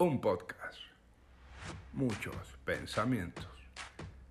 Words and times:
un 0.00 0.18
podcast, 0.18 0.78
muchos 1.92 2.34
pensamientos. 2.64 3.46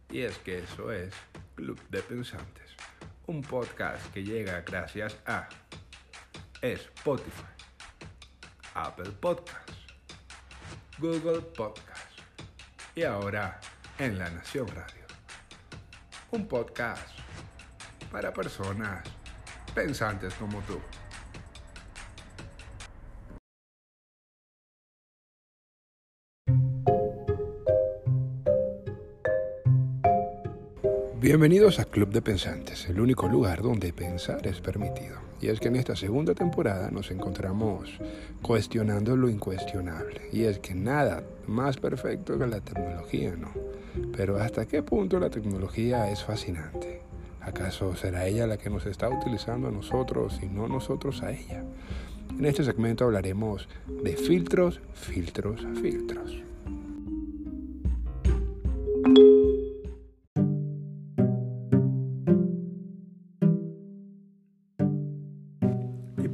Y 0.09 0.21
es 0.21 0.35
que 0.39 0.57
eso 0.57 0.91
es 0.91 1.13
Club 1.53 1.79
de 1.89 2.01
Pensantes, 2.01 2.71
un 3.27 3.43
podcast 3.43 4.03
que 4.11 4.23
llega 4.23 4.61
gracias 4.61 5.15
a 5.27 5.47
Spotify, 6.63 7.53
Apple 8.73 9.11
Podcasts, 9.11 9.77
Google 10.97 11.41
Podcasts 11.41 12.23
y 12.95 13.03
ahora 13.03 13.61
en 13.99 14.17
La 14.17 14.27
Nación 14.31 14.67
Radio. 14.69 15.05
Un 16.31 16.47
podcast 16.47 17.15
para 18.11 18.33
personas 18.33 19.07
pensantes 19.75 20.33
como 20.33 20.61
tú. 20.61 20.81
Bienvenidos 31.29 31.77
a 31.77 31.85
Club 31.85 32.09
de 32.09 32.23
Pensantes, 32.23 32.89
el 32.89 32.99
único 32.99 33.27
lugar 33.27 33.61
donde 33.61 33.93
pensar 33.93 34.47
es 34.47 34.61
permitido. 34.61 35.17
Y 35.39 35.49
es 35.49 35.59
que 35.59 35.67
en 35.67 35.75
esta 35.75 35.95
segunda 35.95 36.33
temporada 36.33 36.89
nos 36.89 37.11
encontramos 37.11 37.99
cuestionando 38.41 39.15
lo 39.15 39.29
incuestionable. 39.29 40.21
Y 40.33 40.45
es 40.45 40.57
que 40.57 40.73
nada 40.73 41.21
más 41.45 41.77
perfecto 41.77 42.39
que 42.39 42.47
la 42.47 42.61
tecnología, 42.61 43.35
¿no? 43.35 43.51
Pero 44.17 44.39
¿hasta 44.39 44.65
qué 44.65 44.81
punto 44.81 45.19
la 45.19 45.29
tecnología 45.29 46.09
es 46.09 46.23
fascinante? 46.23 47.01
¿Acaso 47.41 47.95
será 47.95 48.25
ella 48.25 48.47
la 48.47 48.57
que 48.57 48.71
nos 48.71 48.87
está 48.87 49.07
utilizando 49.07 49.67
a 49.67 49.71
nosotros 49.71 50.39
y 50.41 50.47
no 50.47 50.67
nosotros 50.67 51.21
a 51.21 51.31
ella? 51.31 51.63
En 52.39 52.43
este 52.43 52.63
segmento 52.63 53.05
hablaremos 53.05 53.69
de 54.01 54.17
filtros, 54.17 54.81
filtros, 54.95 55.61
filtros. 55.79 56.41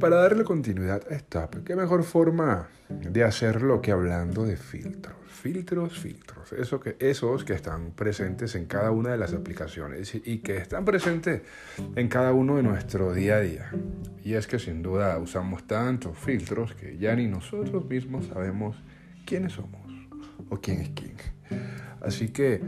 Para 0.06 0.22
darle 0.22 0.44
continuidad 0.44 1.02
a 1.10 1.16
esta, 1.16 1.50
¿qué 1.64 1.74
mejor 1.74 2.04
forma 2.04 2.68
de 2.88 3.24
hacerlo 3.24 3.82
que 3.82 3.90
hablando 3.90 4.44
de 4.44 4.56
filtros? 4.56 5.16
Filtros, 5.26 5.98
filtros. 5.98 6.52
Eso 6.52 6.78
que, 6.78 6.96
esos 7.00 7.42
que 7.42 7.54
están 7.54 7.90
presentes 7.90 8.54
en 8.54 8.66
cada 8.66 8.92
una 8.92 9.10
de 9.10 9.18
las 9.18 9.34
aplicaciones 9.34 10.14
y 10.14 10.38
que 10.38 10.58
están 10.58 10.84
presentes 10.84 11.42
en 11.96 12.08
cada 12.08 12.32
uno 12.32 12.54
de 12.54 12.62
nuestro 12.62 13.14
día 13.14 13.38
a 13.38 13.40
día. 13.40 13.72
Y 14.22 14.34
es 14.34 14.46
que 14.46 14.60
sin 14.60 14.80
duda 14.80 15.18
usamos 15.18 15.66
tantos 15.66 16.16
filtros 16.16 16.72
que 16.74 16.98
ya 16.98 17.16
ni 17.16 17.26
nosotros 17.26 17.84
mismos 17.86 18.26
sabemos 18.26 18.76
quiénes 19.26 19.54
somos 19.54 19.90
o 20.50 20.60
quién 20.60 20.82
es 20.82 20.90
quién. 20.90 21.16
Así 22.00 22.28
que 22.28 22.62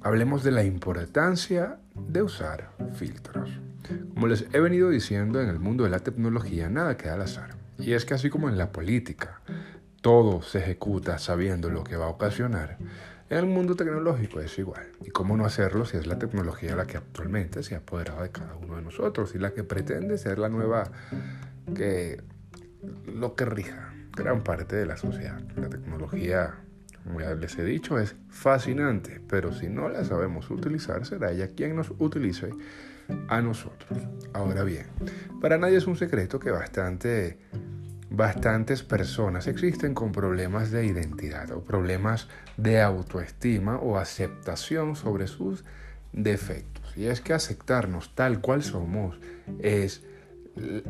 hablemos 0.00 0.42
de 0.42 0.50
la 0.50 0.64
importancia 0.64 1.78
de 1.94 2.22
usar 2.22 2.72
filtros. 2.94 3.48
Como 4.14 4.26
les 4.26 4.46
he 4.52 4.60
venido 4.60 4.90
diciendo, 4.90 5.40
en 5.40 5.48
el 5.48 5.58
mundo 5.58 5.84
de 5.84 5.90
la 5.90 6.00
tecnología 6.00 6.68
nada 6.68 6.96
queda 6.96 7.14
al 7.14 7.22
azar. 7.22 7.56
Y 7.78 7.92
es 7.92 8.04
que 8.04 8.14
así 8.14 8.30
como 8.30 8.48
en 8.48 8.58
la 8.58 8.72
política, 8.72 9.40
todo 10.00 10.42
se 10.42 10.58
ejecuta 10.58 11.18
sabiendo 11.18 11.70
lo 11.70 11.84
que 11.84 11.96
va 11.96 12.06
a 12.06 12.10
ocasionar, 12.10 12.78
en 13.30 13.38
el 13.38 13.46
mundo 13.46 13.76
tecnológico 13.76 14.40
es 14.40 14.58
igual. 14.58 14.88
¿Y 15.04 15.10
cómo 15.10 15.36
no 15.36 15.44
hacerlo 15.44 15.84
si 15.84 15.96
es 15.96 16.06
la 16.06 16.18
tecnología 16.18 16.74
la 16.74 16.86
que 16.86 16.96
actualmente 16.96 17.62
se 17.62 17.74
ha 17.74 17.78
apoderado 17.78 18.22
de 18.22 18.30
cada 18.30 18.56
uno 18.56 18.76
de 18.76 18.82
nosotros 18.82 19.34
y 19.34 19.38
la 19.38 19.52
que 19.52 19.62
pretende 19.62 20.18
ser 20.18 20.38
la 20.38 20.48
nueva 20.48 20.90
que 21.74 22.20
lo 23.06 23.36
que 23.36 23.44
rija 23.44 23.94
gran 24.16 24.42
parte 24.42 24.74
de 24.74 24.84
la 24.84 24.96
sociedad? 24.96 25.40
La 25.56 25.68
tecnología, 25.68 26.56
como 27.04 27.20
ya 27.20 27.34
les 27.34 27.56
he 27.56 27.64
dicho, 27.64 27.98
es 28.00 28.16
fascinante, 28.30 29.20
pero 29.28 29.52
si 29.52 29.68
no 29.68 29.88
la 29.88 30.04
sabemos 30.04 30.50
utilizar, 30.50 31.06
será 31.06 31.30
ella 31.30 31.48
quien 31.54 31.76
nos 31.76 31.92
utilice 31.98 32.50
a 33.28 33.40
nosotros. 33.40 33.98
Ahora 34.32 34.64
bien, 34.64 34.86
para 35.40 35.58
nadie 35.58 35.78
es 35.78 35.86
un 35.86 35.96
secreto 35.96 36.38
que 36.38 36.50
bastante, 36.50 37.38
bastantes 38.10 38.82
personas 38.82 39.46
existen 39.46 39.94
con 39.94 40.12
problemas 40.12 40.70
de 40.70 40.86
identidad 40.86 41.50
o 41.52 41.64
problemas 41.64 42.28
de 42.56 42.80
autoestima 42.80 43.76
o 43.76 43.98
aceptación 43.98 44.96
sobre 44.96 45.26
sus 45.26 45.64
defectos. 46.12 46.96
Y 46.96 47.06
es 47.06 47.20
que 47.20 47.32
aceptarnos 47.32 48.14
tal 48.14 48.40
cual 48.40 48.62
somos 48.62 49.18
es 49.60 50.02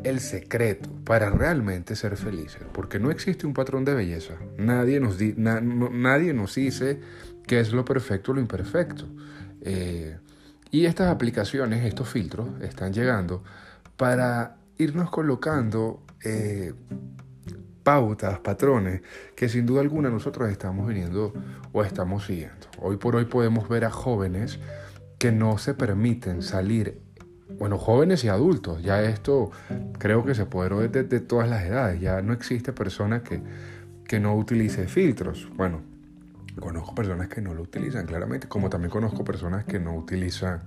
el 0.03 0.19
secreto 0.19 0.89
para 1.05 1.29
realmente 1.29 1.95
ser 1.95 2.17
felices, 2.17 2.63
porque 2.73 2.99
no 2.99 3.11
existe 3.11 3.45
un 3.45 3.53
patrón 3.53 3.85
de 3.85 3.93
belleza. 3.93 4.33
Nadie 4.57 4.99
nos, 4.99 5.17
nadie 5.37 6.33
nos 6.33 6.55
dice 6.55 6.99
qué 7.47 7.59
es 7.59 7.71
lo 7.71 7.85
perfecto 7.85 8.31
o 8.31 8.35
lo 8.35 8.41
imperfecto. 8.41 9.07
Eh, 9.61 10.17
y 10.71 10.85
estas 10.85 11.09
aplicaciones, 11.09 11.85
estos 11.85 12.07
filtros, 12.07 12.47
están 12.61 12.93
llegando 12.93 13.43
para 13.97 14.55
irnos 14.77 15.09
colocando 15.09 16.01
eh, 16.23 16.73
pautas, 17.83 18.39
patrones, 18.39 19.01
que 19.35 19.49
sin 19.49 19.65
duda 19.65 19.81
alguna 19.81 20.09
nosotros 20.09 20.49
estamos 20.49 20.87
viniendo 20.87 21.33
o 21.73 21.83
estamos 21.83 22.25
siguiendo. 22.25 22.67
Hoy 22.79 22.97
por 22.97 23.15
hoy 23.15 23.25
podemos 23.25 23.67
ver 23.67 23.85
a 23.85 23.91
jóvenes 23.91 24.59
que 25.19 25.31
no 25.31 25.57
se 25.57 25.73
permiten 25.73 26.41
salir, 26.41 27.01
bueno, 27.59 27.77
jóvenes 27.77 28.23
y 28.23 28.29
adultos, 28.29 28.81
ya 28.81 29.03
esto 29.03 29.51
creo 29.99 30.23
que 30.23 30.33
se 30.33 30.45
puede 30.45 30.87
ver 30.87 31.07
de, 31.07 31.19
todas 31.19 31.49
las 31.49 31.63
edades, 31.63 31.99
ya 31.99 32.21
no 32.21 32.33
existe 32.33 32.71
persona 32.71 33.23
que, 33.23 33.41
que 34.07 34.19
no 34.19 34.35
utilice 34.35 34.87
filtros. 34.87 35.47
Bueno, 35.55 35.90
Conozco 36.59 36.95
personas 36.95 37.27
que 37.27 37.41
no 37.41 37.53
lo 37.53 37.61
utilizan, 37.61 38.05
claramente, 38.05 38.47
como 38.47 38.69
también 38.69 38.91
conozco 38.91 39.23
personas 39.23 39.65
que 39.65 39.79
no 39.79 39.95
utilizan 39.95 40.61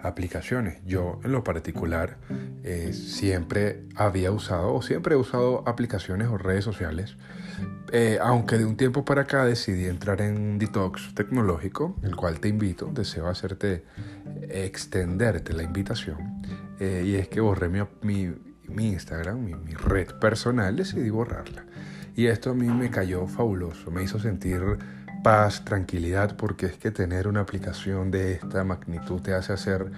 aplicaciones. 0.00 0.80
Yo 0.84 1.20
en 1.24 1.32
lo 1.32 1.44
particular 1.44 2.18
eh, 2.62 2.92
siempre 2.92 3.84
había 3.94 4.30
usado 4.32 4.74
o 4.74 4.82
siempre 4.82 5.14
he 5.14 5.18
usado 5.18 5.66
aplicaciones 5.66 6.28
o 6.28 6.38
redes 6.38 6.64
sociales, 6.64 7.16
eh, 7.92 8.18
aunque 8.20 8.58
de 8.58 8.64
un 8.64 8.76
tiempo 8.76 9.04
para 9.04 9.22
acá 9.22 9.44
decidí 9.44 9.86
entrar 9.86 10.20
en 10.20 10.36
un 10.36 10.58
detox 10.58 11.14
tecnológico, 11.14 11.96
el 12.02 12.16
cual 12.16 12.40
te 12.40 12.48
invito, 12.48 12.90
deseo 12.92 13.28
hacerte 13.28 13.84
extenderte 14.48 15.52
la 15.52 15.62
invitación, 15.62 16.42
eh, 16.80 17.04
y 17.06 17.14
es 17.14 17.28
que 17.28 17.40
borré 17.40 17.68
mi, 17.68 17.80
mi, 18.68 18.88
Instagram, 18.88 19.42
mi, 19.42 19.54
mi 19.54 19.74
red 19.74 20.08
personal, 20.18 20.76
decidí 20.76 21.10
borrarla. 21.10 21.64
Y 22.16 22.26
esto 22.26 22.50
a 22.50 22.54
mí 22.54 22.68
me 22.68 22.90
cayó 22.90 23.26
fabuloso, 23.26 23.90
me 23.90 24.02
hizo 24.04 24.20
sentir 24.20 24.62
paz, 25.24 25.64
tranquilidad, 25.64 26.36
porque 26.36 26.66
es 26.66 26.76
que 26.76 26.92
tener 26.92 27.26
una 27.26 27.40
aplicación 27.40 28.12
de 28.12 28.34
esta 28.34 28.62
magnitud 28.62 29.20
te 29.20 29.34
hace 29.34 29.52
hacer 29.52 29.90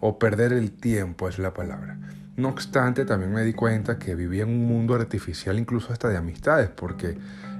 o 0.00 0.18
perder 0.18 0.52
el 0.52 0.72
tiempo, 0.72 1.28
es 1.28 1.38
la 1.38 1.54
palabra. 1.54 1.96
No 2.36 2.48
obstante, 2.48 3.06
también 3.06 3.32
me 3.32 3.44
di 3.44 3.54
cuenta 3.54 3.98
que 3.98 4.14
vivía 4.14 4.42
en 4.42 4.50
un 4.50 4.66
mundo 4.66 4.94
artificial, 4.94 5.58
incluso 5.58 5.92
hasta 5.92 6.08
de 6.08 6.16
amistades, 6.18 6.68
porque 6.68 7.16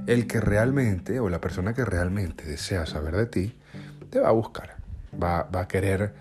el 0.06 0.26
que 0.26 0.40
realmente, 0.40 1.20
o 1.20 1.30
la 1.30 1.40
persona 1.40 1.72
que 1.72 1.84
realmente 1.84 2.44
desea 2.44 2.84
saber 2.84 3.16
de 3.16 3.26
ti, 3.26 3.58
te 4.10 4.18
va 4.18 4.28
a 4.28 4.32
buscar, 4.32 4.76
va, 5.22 5.44
va 5.44 5.60
a 5.62 5.68
querer 5.68 6.12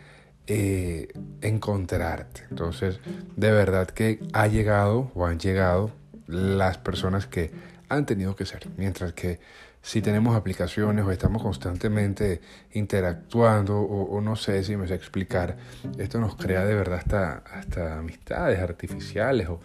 eh, 0.47 1.07
encontrarte. 1.41 2.43
Entonces, 2.49 2.99
de 3.35 3.51
verdad 3.51 3.87
que 3.87 4.19
ha 4.33 4.47
llegado 4.47 5.11
o 5.15 5.25
han 5.25 5.39
llegado 5.39 5.91
las 6.27 6.77
personas 6.77 7.25
que 7.25 7.51
han 7.89 8.05
tenido 8.05 8.35
que 8.35 8.45
ser, 8.45 8.69
mientras 8.77 9.13
que 9.13 9.39
si 9.81 10.01
tenemos 10.01 10.35
aplicaciones 10.35 11.03
o 11.05 11.11
estamos 11.11 11.41
constantemente 11.41 12.41
interactuando 12.73 13.79
o, 13.79 14.21
no 14.21 14.35
sé 14.35 14.63
si 14.63 14.77
me 14.77 14.87
sé 14.87 14.93
explicar, 14.93 15.57
esto 15.97 16.19
nos 16.19 16.35
crea 16.35 16.65
de 16.65 16.75
verdad 16.75 16.99
hasta, 16.99 17.37
hasta 17.37 17.97
amistades 17.97 18.59
artificiales 18.59 19.49
o, 19.49 19.59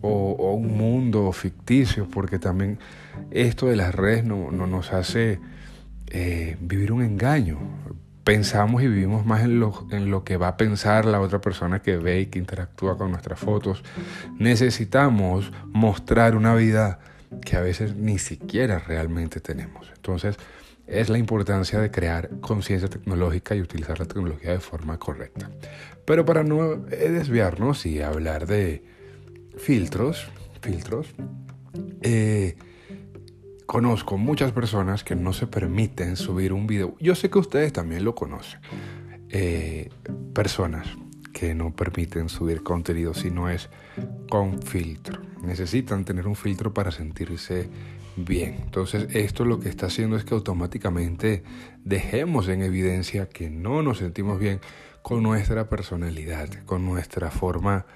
o, 0.00 0.54
un 0.54 0.76
mundo 0.78 1.30
ficticio, 1.32 2.08
porque 2.08 2.38
también 2.38 2.78
esto 3.30 3.66
de 3.66 3.76
las 3.76 3.94
redes 3.94 4.24
no, 4.24 4.50
no 4.50 4.66
nos 4.66 4.92
hace 4.92 5.38
eh, 6.08 6.56
vivir 6.60 6.90
un 6.92 7.02
engaño. 7.02 7.58
Pensamos 8.24 8.82
y 8.82 8.88
vivimos 8.88 9.26
más 9.26 9.42
en 9.42 9.60
lo, 9.60 9.86
en 9.90 10.10
lo 10.10 10.24
que 10.24 10.36
va 10.36 10.48
a 10.48 10.56
pensar 10.56 11.04
la 11.04 11.20
otra 11.20 11.40
persona 11.40 11.82
que 11.82 11.96
ve 11.96 12.20
y 12.20 12.26
que 12.26 12.38
interactúa 12.38 12.96
con 12.96 13.10
nuestras 13.10 13.38
fotos. 13.38 13.82
Necesitamos 14.38 15.52
mostrar 15.66 16.34
una 16.36 16.54
vida 16.54 16.98
que 17.44 17.56
a 17.56 17.60
veces 17.60 17.96
ni 17.96 18.18
siquiera 18.18 18.78
realmente 18.78 19.40
tenemos. 19.40 19.90
Entonces, 19.94 20.36
es 20.86 21.08
la 21.08 21.18
importancia 21.18 21.78
de 21.78 21.90
crear 21.90 22.30
conciencia 22.40 22.88
tecnológica 22.88 23.54
y 23.54 23.60
utilizar 23.60 23.98
la 23.98 24.06
tecnología 24.06 24.50
de 24.50 24.60
forma 24.60 24.98
correcta. 24.98 25.50
Pero 26.04 26.24
para 26.24 26.42
no 26.42 26.76
desviarnos 26.76 27.86
y 27.86 28.02
hablar 28.02 28.46
de 28.46 28.82
filtros, 29.56 30.26
filtros, 30.60 31.06
eh, 32.02 32.56
conozco 33.66 34.18
muchas 34.18 34.50
personas 34.50 35.04
que 35.04 35.14
no 35.14 35.32
se 35.32 35.46
permiten 35.46 36.16
subir 36.16 36.52
un 36.52 36.66
video. 36.66 36.96
Yo 36.98 37.14
sé 37.14 37.30
que 37.30 37.38
ustedes 37.38 37.72
también 37.72 38.04
lo 38.04 38.16
conocen. 38.16 38.60
Eh, 39.28 39.90
personas 40.34 40.88
que 41.40 41.54
no 41.54 41.74
permiten 41.74 42.28
subir 42.28 42.62
contenido 42.62 43.14
si 43.14 43.30
no 43.30 43.48
es 43.48 43.70
con 44.28 44.60
filtro. 44.60 45.18
Necesitan 45.42 46.04
tener 46.04 46.26
un 46.26 46.36
filtro 46.36 46.74
para 46.74 46.90
sentirse 46.90 47.66
bien. 48.14 48.58
Entonces 48.62 49.08
esto 49.14 49.46
lo 49.46 49.58
que 49.58 49.70
está 49.70 49.86
haciendo 49.86 50.18
es 50.18 50.24
que 50.24 50.34
automáticamente 50.34 51.42
dejemos 51.82 52.46
en 52.48 52.60
evidencia 52.60 53.30
que 53.30 53.48
no 53.48 53.82
nos 53.82 53.98
sentimos 53.98 54.38
bien 54.38 54.60
con 55.00 55.22
nuestra 55.22 55.70
personalidad, 55.70 56.50
con 56.66 56.84
nuestra 56.84 57.30
forma 57.30 57.86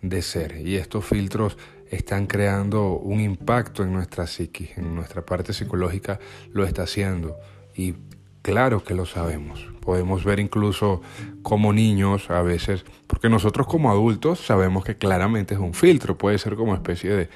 de 0.00 0.22
ser. 0.22 0.66
Y 0.66 0.76
estos 0.76 1.04
filtros 1.04 1.58
están 1.90 2.26
creando 2.26 2.92
un 2.96 3.20
impacto 3.20 3.82
en 3.82 3.92
nuestra 3.92 4.26
psiquis, 4.26 4.78
en 4.78 4.94
nuestra 4.94 5.26
parte 5.26 5.52
psicológica 5.52 6.18
lo 6.52 6.64
está 6.64 6.84
haciendo. 6.84 7.36
Y 7.76 7.96
claro 8.44 8.84
que 8.84 8.94
lo 8.94 9.06
sabemos. 9.06 9.66
Podemos 9.80 10.24
ver 10.24 10.38
incluso 10.38 11.00
como 11.42 11.72
niños 11.72 12.30
a 12.30 12.42
veces, 12.42 12.84
porque 13.08 13.28
nosotros 13.28 13.66
como 13.66 13.90
adultos 13.90 14.38
sabemos 14.38 14.84
que 14.84 14.96
claramente 14.96 15.54
es 15.54 15.60
un 15.60 15.74
filtro, 15.74 16.16
puede 16.16 16.38
ser 16.38 16.54
como 16.54 16.74
especie 16.74 17.10
de 17.10 17.28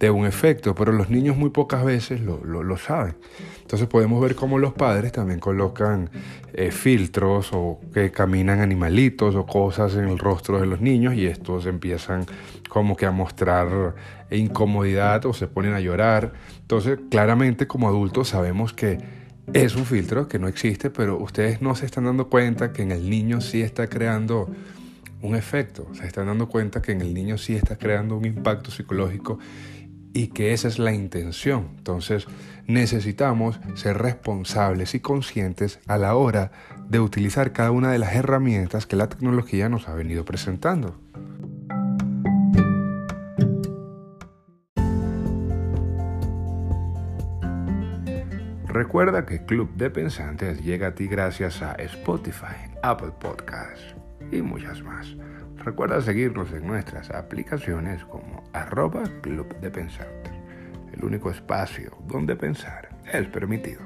de 0.00 0.10
un 0.10 0.26
efecto, 0.26 0.74
pero 0.74 0.92
los 0.92 1.08
niños 1.08 1.36
muy 1.36 1.50
pocas 1.50 1.84
veces 1.84 2.20
lo, 2.20 2.42
lo, 2.44 2.76
saben. 2.76 3.16
Entonces 3.62 3.88
podemos 3.88 4.20
ver 4.20 4.34
cómo 4.34 4.58
los 4.58 4.72
padres 4.72 5.12
también 5.12 5.38
colocan 5.38 6.10
eh, 6.52 6.70
filtros 6.70 7.50
o 7.52 7.80
que 7.92 8.10
caminan 8.10 8.60
animalitos 8.60 9.34
o 9.36 9.46
cosas 9.46 9.94
en 9.94 10.08
el 10.08 10.18
rostro 10.18 10.60
de 10.60 10.66
los 10.66 10.80
niños 10.80 11.14
y 11.14 11.26
estos 11.26 11.66
empiezan 11.66 12.26
como 12.68 12.96
que 12.96 13.06
a 13.06 13.12
mostrar 13.12 13.94
incomodidad 14.30 15.24
o 15.26 15.32
se 15.32 15.46
ponen 15.46 15.74
a 15.74 15.80
llorar. 15.80 16.32
Entonces 16.60 16.98
claramente 17.08 17.66
como 17.66 17.88
adultos 17.88 18.28
sabemos 18.28 18.72
que 18.72 18.98
es 19.52 19.76
un 19.76 19.84
filtro 19.84 20.26
que 20.28 20.38
no 20.38 20.48
existe, 20.48 20.90
pero 20.90 21.18
ustedes 21.18 21.60
no 21.60 21.74
se 21.74 21.86
están 21.86 22.04
dando 22.04 22.28
cuenta 22.28 22.72
que 22.72 22.82
en 22.82 22.92
el 22.92 23.08
niño 23.08 23.40
sí 23.40 23.62
está 23.62 23.88
creando 23.88 24.50
un 25.22 25.36
efecto, 25.36 25.88
se 25.94 26.06
están 26.06 26.26
dando 26.26 26.48
cuenta 26.48 26.82
que 26.82 26.92
en 26.92 27.00
el 27.00 27.14
niño 27.14 27.38
sí 27.38 27.54
está 27.54 27.76
creando 27.76 28.16
un 28.16 28.24
impacto 28.24 28.70
psicológico 28.70 29.38
y 30.12 30.28
que 30.28 30.52
esa 30.52 30.68
es 30.68 30.78
la 30.78 30.92
intención. 30.92 31.68
Entonces 31.76 32.26
necesitamos 32.66 33.58
ser 33.74 33.98
responsables 33.98 34.94
y 34.94 35.00
conscientes 35.00 35.80
a 35.86 35.98
la 35.98 36.14
hora 36.14 36.52
de 36.88 37.00
utilizar 37.00 37.52
cada 37.52 37.70
una 37.70 37.90
de 37.90 37.98
las 37.98 38.14
herramientas 38.14 38.86
que 38.86 38.96
la 38.96 39.08
tecnología 39.08 39.68
nos 39.68 39.88
ha 39.88 39.94
venido 39.94 40.24
presentando. 40.24 40.98
Recuerda 48.84 49.24
que 49.24 49.42
Club 49.42 49.74
de 49.76 49.88
Pensantes 49.88 50.62
llega 50.62 50.88
a 50.88 50.94
ti 50.94 51.08
gracias 51.08 51.62
a 51.62 51.72
Spotify, 51.76 52.70
Apple 52.82 53.12
Podcasts 53.18 53.96
y 54.30 54.42
muchas 54.42 54.82
más. 54.82 55.16
Recuerda 55.56 56.02
seguirnos 56.02 56.52
en 56.52 56.66
nuestras 56.66 57.10
aplicaciones 57.10 58.04
como 58.04 58.44
arroba 58.52 59.04
Club 59.22 59.58
de 59.60 59.70
Pensar, 59.70 60.12
el 60.92 61.02
único 61.02 61.30
espacio 61.30 61.96
donde 62.06 62.36
pensar 62.36 62.90
es 63.10 63.26
permitido. 63.28 63.80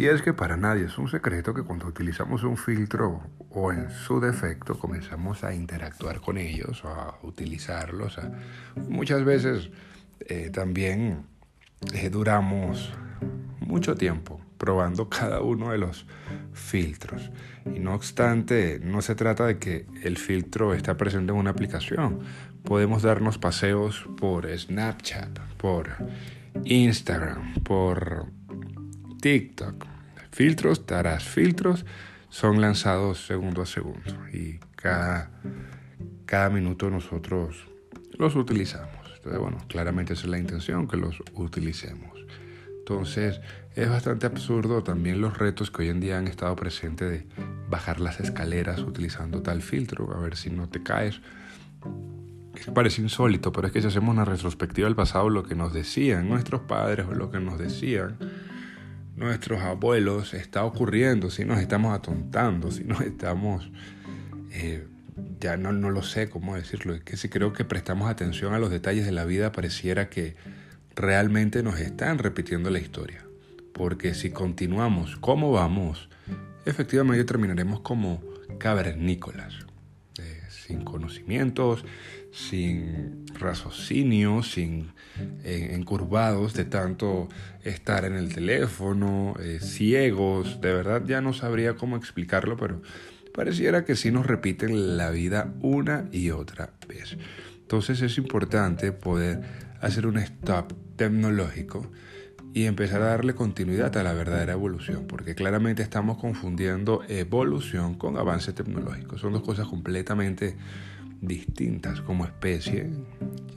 Y 0.00 0.06
es 0.06 0.22
que 0.22 0.32
para 0.32 0.56
nadie 0.56 0.86
es 0.86 0.96
un 0.96 1.08
secreto 1.08 1.52
que 1.52 1.62
cuando 1.62 1.86
utilizamos 1.86 2.42
un 2.42 2.56
filtro 2.56 3.20
o 3.50 3.70
en 3.70 3.90
su 3.90 4.18
defecto 4.18 4.78
comenzamos 4.78 5.44
a 5.44 5.54
interactuar 5.54 6.22
con 6.22 6.38
ellos, 6.38 6.82
a 6.86 7.16
utilizarlos, 7.22 8.18
muchas 8.88 9.24
veces 9.24 9.68
eh, 10.20 10.48
también 10.50 11.26
eh, 11.92 12.08
duramos 12.08 12.94
mucho 13.58 13.94
tiempo 13.94 14.40
probando 14.56 15.06
cada 15.10 15.42
uno 15.42 15.70
de 15.70 15.76
los 15.76 16.06
filtros. 16.54 17.30
Y 17.66 17.78
no 17.78 17.92
obstante, 17.94 18.80
no 18.82 19.02
se 19.02 19.14
trata 19.14 19.44
de 19.44 19.58
que 19.58 19.84
el 20.02 20.16
filtro 20.16 20.72
está 20.72 20.96
presente 20.96 21.32
en 21.32 21.38
una 21.38 21.50
aplicación. 21.50 22.20
Podemos 22.64 23.02
darnos 23.02 23.36
paseos 23.36 24.08
por 24.16 24.48
Snapchat, 24.48 25.38
por 25.58 25.90
Instagram, 26.64 27.52
por 27.62 28.39
TikTok. 29.20 29.86
Filtros 30.32 30.86
tras 30.86 31.24
filtros 31.24 31.84
son 32.28 32.60
lanzados 32.60 33.26
segundo 33.26 33.62
a 33.62 33.66
segundo 33.66 34.16
y 34.32 34.58
cada, 34.76 35.30
cada 36.24 36.48
minuto 36.48 36.88
nosotros 36.88 37.66
los 38.18 38.36
utilizamos. 38.36 39.10
Entonces, 39.16 39.40
bueno, 39.40 39.58
claramente 39.68 40.14
esa 40.14 40.22
es 40.22 40.30
la 40.30 40.38
intención, 40.38 40.88
que 40.88 40.96
los 40.96 41.22
utilicemos. 41.34 42.18
Entonces, 42.78 43.40
es 43.74 43.88
bastante 43.88 44.26
absurdo 44.26 44.82
también 44.82 45.20
los 45.20 45.36
retos 45.36 45.70
que 45.70 45.82
hoy 45.82 45.88
en 45.90 46.00
día 46.00 46.18
han 46.18 46.26
estado 46.26 46.56
presentes 46.56 47.10
de 47.10 47.26
bajar 47.68 48.00
las 48.00 48.20
escaleras 48.20 48.80
utilizando 48.80 49.42
tal 49.42 49.62
filtro, 49.62 50.12
a 50.16 50.20
ver 50.20 50.36
si 50.36 50.50
no 50.50 50.68
te 50.68 50.82
caes. 50.82 51.20
parece 52.74 53.02
insólito, 53.02 53.52
pero 53.52 53.66
es 53.66 53.72
que 53.72 53.80
si 53.82 53.88
hacemos 53.88 54.14
una 54.14 54.24
retrospectiva 54.24 54.86
del 54.86 54.96
pasado, 54.96 55.28
lo 55.28 55.42
que 55.42 55.54
nos 55.54 55.72
decían 55.72 56.28
nuestros 56.28 56.62
padres 56.62 57.06
o 57.08 57.14
lo 57.14 57.30
que 57.30 57.40
nos 57.40 57.58
decían 57.58 58.16
nuestros 59.20 59.60
abuelos 59.60 60.32
está 60.32 60.64
ocurriendo, 60.64 61.30
si 61.30 61.44
nos 61.44 61.60
estamos 61.60 61.94
atontando, 61.94 62.70
si 62.70 62.84
nos 62.84 63.02
estamos 63.02 63.70
eh, 64.50 64.86
ya 65.38 65.58
no, 65.58 65.72
no 65.72 65.90
lo 65.90 66.02
sé 66.02 66.30
cómo 66.30 66.56
decirlo, 66.56 66.94
es 66.94 67.02
que 67.02 67.18
si 67.18 67.28
creo 67.28 67.52
que 67.52 67.66
prestamos 67.66 68.10
atención 68.10 68.54
a 68.54 68.58
los 68.58 68.70
detalles 68.70 69.04
de 69.04 69.12
la 69.12 69.26
vida 69.26 69.52
pareciera 69.52 70.08
que 70.08 70.36
realmente 70.96 71.62
nos 71.62 71.78
están 71.80 72.16
repitiendo 72.18 72.70
la 72.70 72.78
historia. 72.78 73.22
Porque 73.74 74.14
si 74.14 74.30
continuamos 74.30 75.16
como 75.16 75.52
vamos, 75.52 76.08
efectivamente 76.64 77.24
terminaremos 77.24 77.80
como 77.80 78.22
cavernícolas, 78.58 79.66
eh, 80.18 80.40
sin 80.48 80.82
conocimientos, 80.82 81.84
sin 82.32 83.26
raciocinio, 83.38 84.42
sin 84.42 84.92
eh, 85.44 85.70
encurvados 85.72 86.54
de 86.54 86.64
tanto 86.64 87.28
estar 87.64 88.04
en 88.04 88.14
el 88.14 88.32
teléfono, 88.32 89.34
eh, 89.40 89.58
ciegos, 89.60 90.60
de 90.60 90.72
verdad 90.72 91.02
ya 91.06 91.20
no 91.20 91.32
sabría 91.32 91.74
cómo 91.74 91.96
explicarlo, 91.96 92.56
pero 92.56 92.82
pareciera 93.34 93.84
que 93.84 93.96
sí 93.96 94.10
nos 94.10 94.26
repiten 94.26 94.96
la 94.96 95.10
vida 95.10 95.52
una 95.60 96.08
y 96.12 96.30
otra 96.30 96.72
vez. 96.88 97.16
Entonces 97.60 98.00
es 98.02 98.18
importante 98.18 98.92
poder 98.92 99.40
hacer 99.80 100.06
un 100.06 100.18
stop 100.18 100.72
tecnológico 100.96 101.90
y 102.52 102.64
empezar 102.64 103.00
a 103.02 103.06
darle 103.06 103.34
continuidad 103.34 103.96
a 103.96 104.02
la 104.02 104.12
verdadera 104.12 104.52
evolución, 104.52 105.06
porque 105.06 105.34
claramente 105.34 105.82
estamos 105.82 106.18
confundiendo 106.18 107.02
evolución 107.08 107.94
con 107.94 108.16
avance 108.16 108.52
tecnológico. 108.52 109.18
Son 109.18 109.32
dos 109.32 109.42
cosas 109.42 109.68
completamente 109.68 110.56
distintas 111.20 112.00
como 112.00 112.24
especie, 112.24 112.90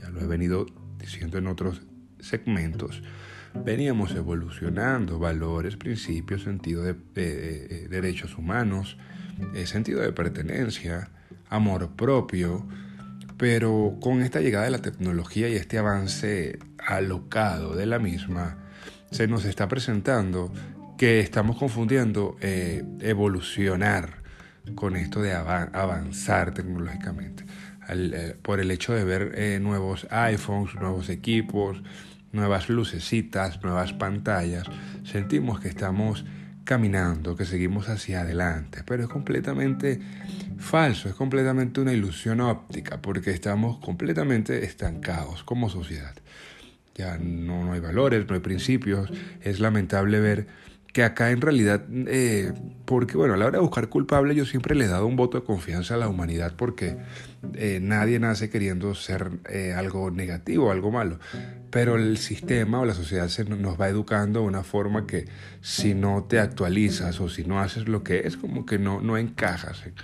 ya 0.00 0.10
lo 0.10 0.20
he 0.20 0.26
venido 0.26 0.66
diciendo 0.98 1.38
en 1.38 1.46
otros 1.46 1.82
segmentos, 2.20 3.02
veníamos 3.54 4.14
evolucionando 4.14 5.18
valores, 5.18 5.76
principios, 5.76 6.42
sentido 6.42 6.82
de, 6.82 6.94
derechos 7.88 8.36
humanos, 8.36 8.96
eh, 9.54 9.66
sentido 9.66 10.00
de 10.00 10.12
pertenencia, 10.12 11.10
amor 11.48 11.90
propio, 11.96 12.66
pero 13.36 13.98
con 14.00 14.22
esta 14.22 14.40
llegada 14.40 14.64
de 14.64 14.70
la 14.70 14.82
tecnología 14.82 15.48
y 15.48 15.54
este 15.54 15.78
avance 15.78 16.58
alocado 16.78 17.74
de 17.74 17.86
la 17.86 17.98
misma, 17.98 18.58
se 19.10 19.26
nos 19.28 19.44
está 19.44 19.68
presentando 19.68 20.52
que 20.98 21.20
estamos 21.20 21.56
confundiendo 21.56 22.36
eh, 22.40 22.84
evolucionar 23.00 24.22
con 24.74 24.96
esto 24.96 25.20
de 25.20 25.34
avanzar 25.34 26.54
tecnológicamente. 26.54 27.44
Eh, 27.88 28.36
por 28.42 28.60
el 28.60 28.70
hecho 28.70 28.94
de 28.94 29.04
ver 29.04 29.60
nuevos 29.60 30.06
iPhones, 30.10 30.74
nuevos 30.74 31.08
equipos, 31.08 31.82
nuevas 32.32 32.68
lucecitas, 32.68 33.62
nuevas 33.62 33.92
pantallas, 33.92 34.66
sentimos 35.04 35.60
que 35.60 35.68
estamos 35.68 36.24
caminando, 36.64 37.36
que 37.36 37.44
seguimos 37.44 37.88
hacia 37.88 38.22
adelante, 38.22 38.82
pero 38.86 39.04
es 39.04 39.08
completamente 39.08 40.00
falso, 40.58 41.08
es 41.08 41.14
completamente 41.14 41.80
una 41.80 41.92
ilusión 41.92 42.40
óptica, 42.40 43.00
porque 43.00 43.30
estamos 43.30 43.78
completamente 43.78 44.64
estancados 44.64 45.44
como 45.44 45.68
sociedad. 45.68 46.14
Ya 46.94 47.18
no, 47.18 47.64
no 47.64 47.72
hay 47.72 47.80
valores, 47.80 48.26
no 48.26 48.34
hay 48.34 48.40
principios, 48.40 49.10
es 49.42 49.60
lamentable 49.60 50.20
ver 50.20 50.46
que 50.94 51.02
acá 51.02 51.32
en 51.32 51.40
realidad, 51.40 51.82
eh, 52.06 52.52
porque 52.84 53.16
bueno, 53.16 53.34
a 53.34 53.36
la 53.36 53.46
hora 53.46 53.58
de 53.58 53.62
buscar 53.62 53.88
culpable 53.88 54.36
yo 54.36 54.46
siempre 54.46 54.76
le 54.76 54.84
he 54.84 54.88
dado 54.88 55.08
un 55.08 55.16
voto 55.16 55.40
de 55.40 55.44
confianza 55.44 55.94
a 55.94 55.96
la 55.96 56.06
humanidad 56.06 56.54
porque 56.56 56.96
eh, 57.54 57.80
nadie 57.82 58.20
nace 58.20 58.48
queriendo 58.48 58.94
ser 58.94 59.32
eh, 59.50 59.74
algo 59.76 60.12
negativo, 60.12 60.70
algo 60.70 60.92
malo, 60.92 61.18
pero 61.70 61.96
el 61.96 62.16
sistema 62.16 62.78
o 62.78 62.84
la 62.84 62.94
sociedad 62.94 63.26
se 63.26 63.44
nos 63.44 63.78
va 63.78 63.88
educando 63.88 64.42
de 64.42 64.46
una 64.46 64.62
forma 64.62 65.04
que 65.04 65.24
si 65.62 65.94
no 65.94 66.26
te 66.28 66.38
actualizas 66.38 67.20
o 67.20 67.28
si 67.28 67.42
no 67.42 67.58
haces 67.58 67.88
lo 67.88 68.04
que 68.04 68.20
es, 68.20 68.36
como 68.36 68.64
que 68.64 68.78
no, 68.78 69.00
no 69.00 69.18
encajas 69.18 69.82
en, 69.86 69.94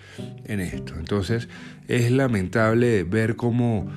en 0.47 0.59
esto. 0.59 0.95
Entonces 0.99 1.49
es 1.87 2.11
lamentable 2.11 3.05
ver 3.05 3.37
cómo 3.37 3.89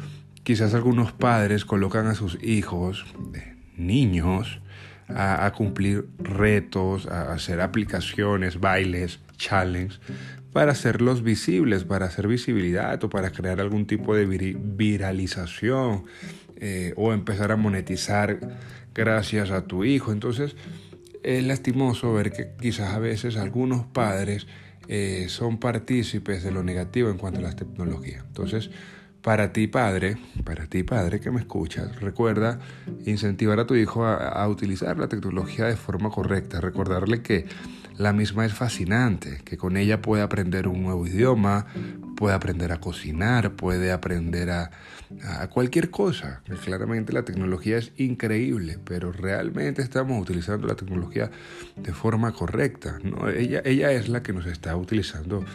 quizás 0.44 0.76
algunos 0.76 1.12
padres 1.12 1.66
colocan 1.66 2.06
a 2.06 2.14
sus 2.14 2.38
hijos, 2.44 3.04
niños, 3.78 4.60
a, 5.16 5.52
cumplir 5.54 6.08
retos, 6.20 7.08
a 7.08 7.34
hacer 7.34 7.62
aplicaciones, 7.62 8.60
bailes, 8.60 9.20
challenges 9.38 10.00
para 10.52 10.72
hacerlos 10.74 11.24
visibles, 11.24 11.84
para 11.84 12.06
hacer 12.06 12.28
visibilidad 12.28 13.04
o 13.04 13.10
para 13.10 13.32
crear 13.32 13.60
algún 13.60 13.88
tipo 13.88 14.16
de 14.16 14.26
viralización 14.26 16.06
eh, 16.58 16.94
o 16.96 17.12
empezar 17.12 17.52
a 17.52 17.56
monetizar 17.56 18.40
gracias 18.94 19.50
a 19.50 19.66
tu 19.66 19.84
hijo. 19.84 20.12
Entonces 20.12 20.56
es 21.24 21.44
lastimoso 21.44 22.14
ver 22.14 22.32
que 22.32 22.52
quizás 22.60 22.94
a 22.94 23.00
veces 23.00 23.38
algunos 23.38 23.86
padres 23.86 24.46
eh, 24.88 25.26
son 25.30 25.58
partícipes 25.60 26.44
de 26.44 26.52
lo 26.52 26.64
negativo 26.64 27.10
en 27.10 27.18
cuanto 27.18 27.40
a 27.40 27.44
las 27.44 27.56
tecnologías. 27.56 28.24
Entonces, 28.28 28.70
para 29.24 29.54
ti 29.54 29.68
padre, 29.68 30.18
para 30.44 30.68
ti 30.68 30.84
padre 30.84 31.22
que 31.22 31.32
me 31.32 31.40
escuchas, 31.40 32.02
recuerda 32.02 32.60
incentivar 33.06 33.58
a 33.60 33.66
tu 33.66 33.76
hijo 33.76 34.06
a, 34.06 34.46
utilizar 34.50 35.00
la 35.00 35.08
tecnología 35.08 35.66
de 35.66 35.78
forma 35.78 36.10
correcta, 36.10 36.60
recordarle 36.60 37.22
que 37.22 37.46
la 37.98 38.12
misma 38.12 38.46
es 38.46 38.54
fascinante, 38.54 39.42
que 39.46 39.56
con 39.56 39.78
ella 39.78 40.02
puede 40.02 40.24
aprender 40.24 40.68
un 40.68 40.84
nuevo 40.84 41.08
idioma, 41.08 41.68
puede 42.18 42.36
aprender 42.36 42.74
a 42.74 42.80
cocinar, 42.80 43.54
puede 43.54 43.92
aprender 43.92 44.50
a, 44.50 44.72
cualquier 45.52 45.92
cosa. 45.92 46.42
Claramente 46.64 47.14
la 47.14 47.24
tecnología 47.24 47.78
es 47.78 47.92
increíble, 47.98 48.80
pero 48.84 49.12
realmente 49.12 49.84
estamos 49.84 50.20
utilizando 50.20 50.66
la 50.66 50.76
tecnología 50.76 51.30
de 51.76 51.94
forma 51.94 52.32
correcta. 52.32 52.98
¿no? 53.04 53.30
Ella, 53.30 53.62
ella 53.64 53.92
es 53.92 54.10
la 54.10 54.24
que 54.24 54.34
nos 54.34 54.48
está 54.48 54.76
utilizando 54.76 55.46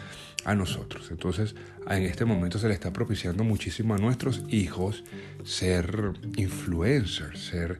a 0.45 0.55
nosotros. 0.55 1.09
Entonces, 1.11 1.55
en 1.89 2.03
este 2.03 2.25
momento 2.25 2.59
se 2.59 2.67
le 2.67 2.73
está 2.73 2.93
propiciando 2.93 3.43
muchísimo 3.43 3.95
a 3.95 3.97
nuestros 3.97 4.43
hijos 4.49 5.03
ser 5.43 6.13
influencers, 6.37 7.39
ser 7.39 7.79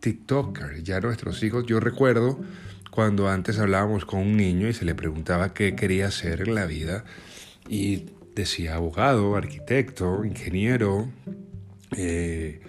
TikTokers. 0.00 0.82
Ya 0.82 1.00
nuestros 1.00 1.42
hijos, 1.42 1.66
yo 1.66 1.80
recuerdo 1.80 2.38
cuando 2.90 3.28
antes 3.28 3.58
hablábamos 3.58 4.04
con 4.04 4.20
un 4.20 4.36
niño 4.36 4.68
y 4.68 4.72
se 4.72 4.84
le 4.84 4.94
preguntaba 4.94 5.54
qué 5.54 5.76
quería 5.76 6.08
hacer 6.08 6.42
en 6.42 6.54
la 6.54 6.66
vida 6.66 7.04
y 7.68 8.06
decía 8.34 8.74
abogado, 8.74 9.36
arquitecto, 9.36 10.24
ingeniero, 10.24 11.08
eh, 11.96 12.60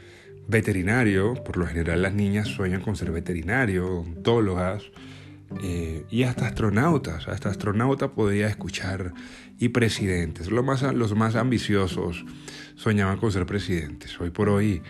veterinario. 0.48 1.34
Por 1.44 1.58
lo 1.58 1.66
general 1.66 2.02
las 2.02 2.14
niñas 2.14 2.48
sueñan 2.48 2.82
con 2.82 2.96
ser 2.96 3.12
veterinario, 3.12 3.88
odontólogas 3.88 4.84
eh, 5.62 6.06
y 6.10 6.24
hasta 6.24 6.48
astronautas, 6.48 7.28
hasta 7.28 7.50
astronauta 7.50 8.12
podía 8.12 8.48
escuchar 8.48 9.14
y 9.60 9.70
presidentes. 9.70 10.50
Los 10.50 10.64
más, 10.64 10.82
los 10.82 11.16
más 11.16 11.36
ambiciosos 11.36 12.26
soñaban 12.76 13.18
con 13.18 13.32
ser 13.32 13.46
presidentes. 13.46 14.20
Hoy 14.20 14.30
por 14.30 14.50
hoy 14.50 14.82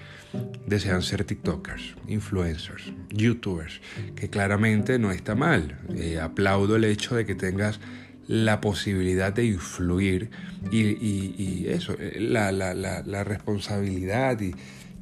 desean 0.66 1.02
ser 1.02 1.24
TikTokers, 1.24 1.96
influencers, 2.08 2.94
YouTubers, 3.10 3.82
que 4.16 4.30
claramente 4.30 5.00
no 5.00 5.12
está 5.12 5.36
mal. 5.36 5.78
Eh, 5.96 6.20
aplaudo 6.20 6.76
el 6.76 6.86
hecho 6.86 7.16
de 7.16 7.26
que 7.26 7.36
tengas 7.36 7.80
la 8.28 8.62
posibilidad 8.62 9.34
de 9.34 9.46
influir 9.46 10.30
y, 10.72 11.66
eso, 11.68 11.96
eh, 12.00 12.18
la, 12.20 12.52
la, 12.52 12.74
la, 12.74 13.02
la 13.02 13.24
responsabilidad 13.24 14.40
y, 14.40 14.54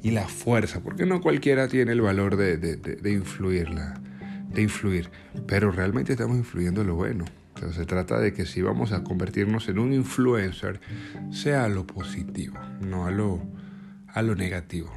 la 0.02 0.26
fuerza, 0.26 0.80
porque 0.80 1.04
no 1.04 1.20
cualquiera 1.20 1.68
tiene 1.68 1.92
el 1.92 2.00
valor 2.00 2.36
de, 2.36 2.56
de, 2.56 2.76
de 2.76 3.12
influirla 3.12 4.00
de 4.52 4.62
influir, 4.62 5.10
pero 5.46 5.70
realmente 5.70 6.12
estamos 6.12 6.36
influyendo 6.36 6.82
en 6.82 6.88
lo 6.88 6.94
bueno. 6.94 7.24
Se 7.72 7.84
trata 7.84 8.18
de 8.18 8.32
que 8.32 8.46
si 8.46 8.62
vamos 8.62 8.92
a 8.92 9.04
convertirnos 9.04 9.68
en 9.68 9.78
un 9.78 9.92
influencer, 9.92 10.80
sea 11.30 11.64
a 11.64 11.68
lo 11.68 11.86
positivo, 11.86 12.58
no 12.80 13.06
a 13.06 13.10
lo, 13.10 13.42
a 14.08 14.22
lo 14.22 14.34
negativo. 14.34 14.90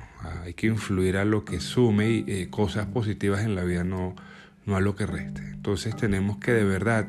Hay 0.44 0.54
que 0.54 0.68
influir 0.68 1.18
a 1.18 1.26
lo 1.26 1.44
que 1.44 1.60
sume 1.60 2.24
eh, 2.26 2.48
cosas 2.50 2.86
positivas 2.86 3.42
en 3.42 3.56
la 3.56 3.64
vida, 3.64 3.84
no, 3.84 4.16
no 4.66 4.78
a 4.78 4.82
lo 4.82 4.96
que 4.96 5.06
reste. 5.06 5.42
Entonces 5.42 5.96
tenemos 5.96 6.38
que 6.38 6.52
de 6.52 6.64
verdad 6.64 7.08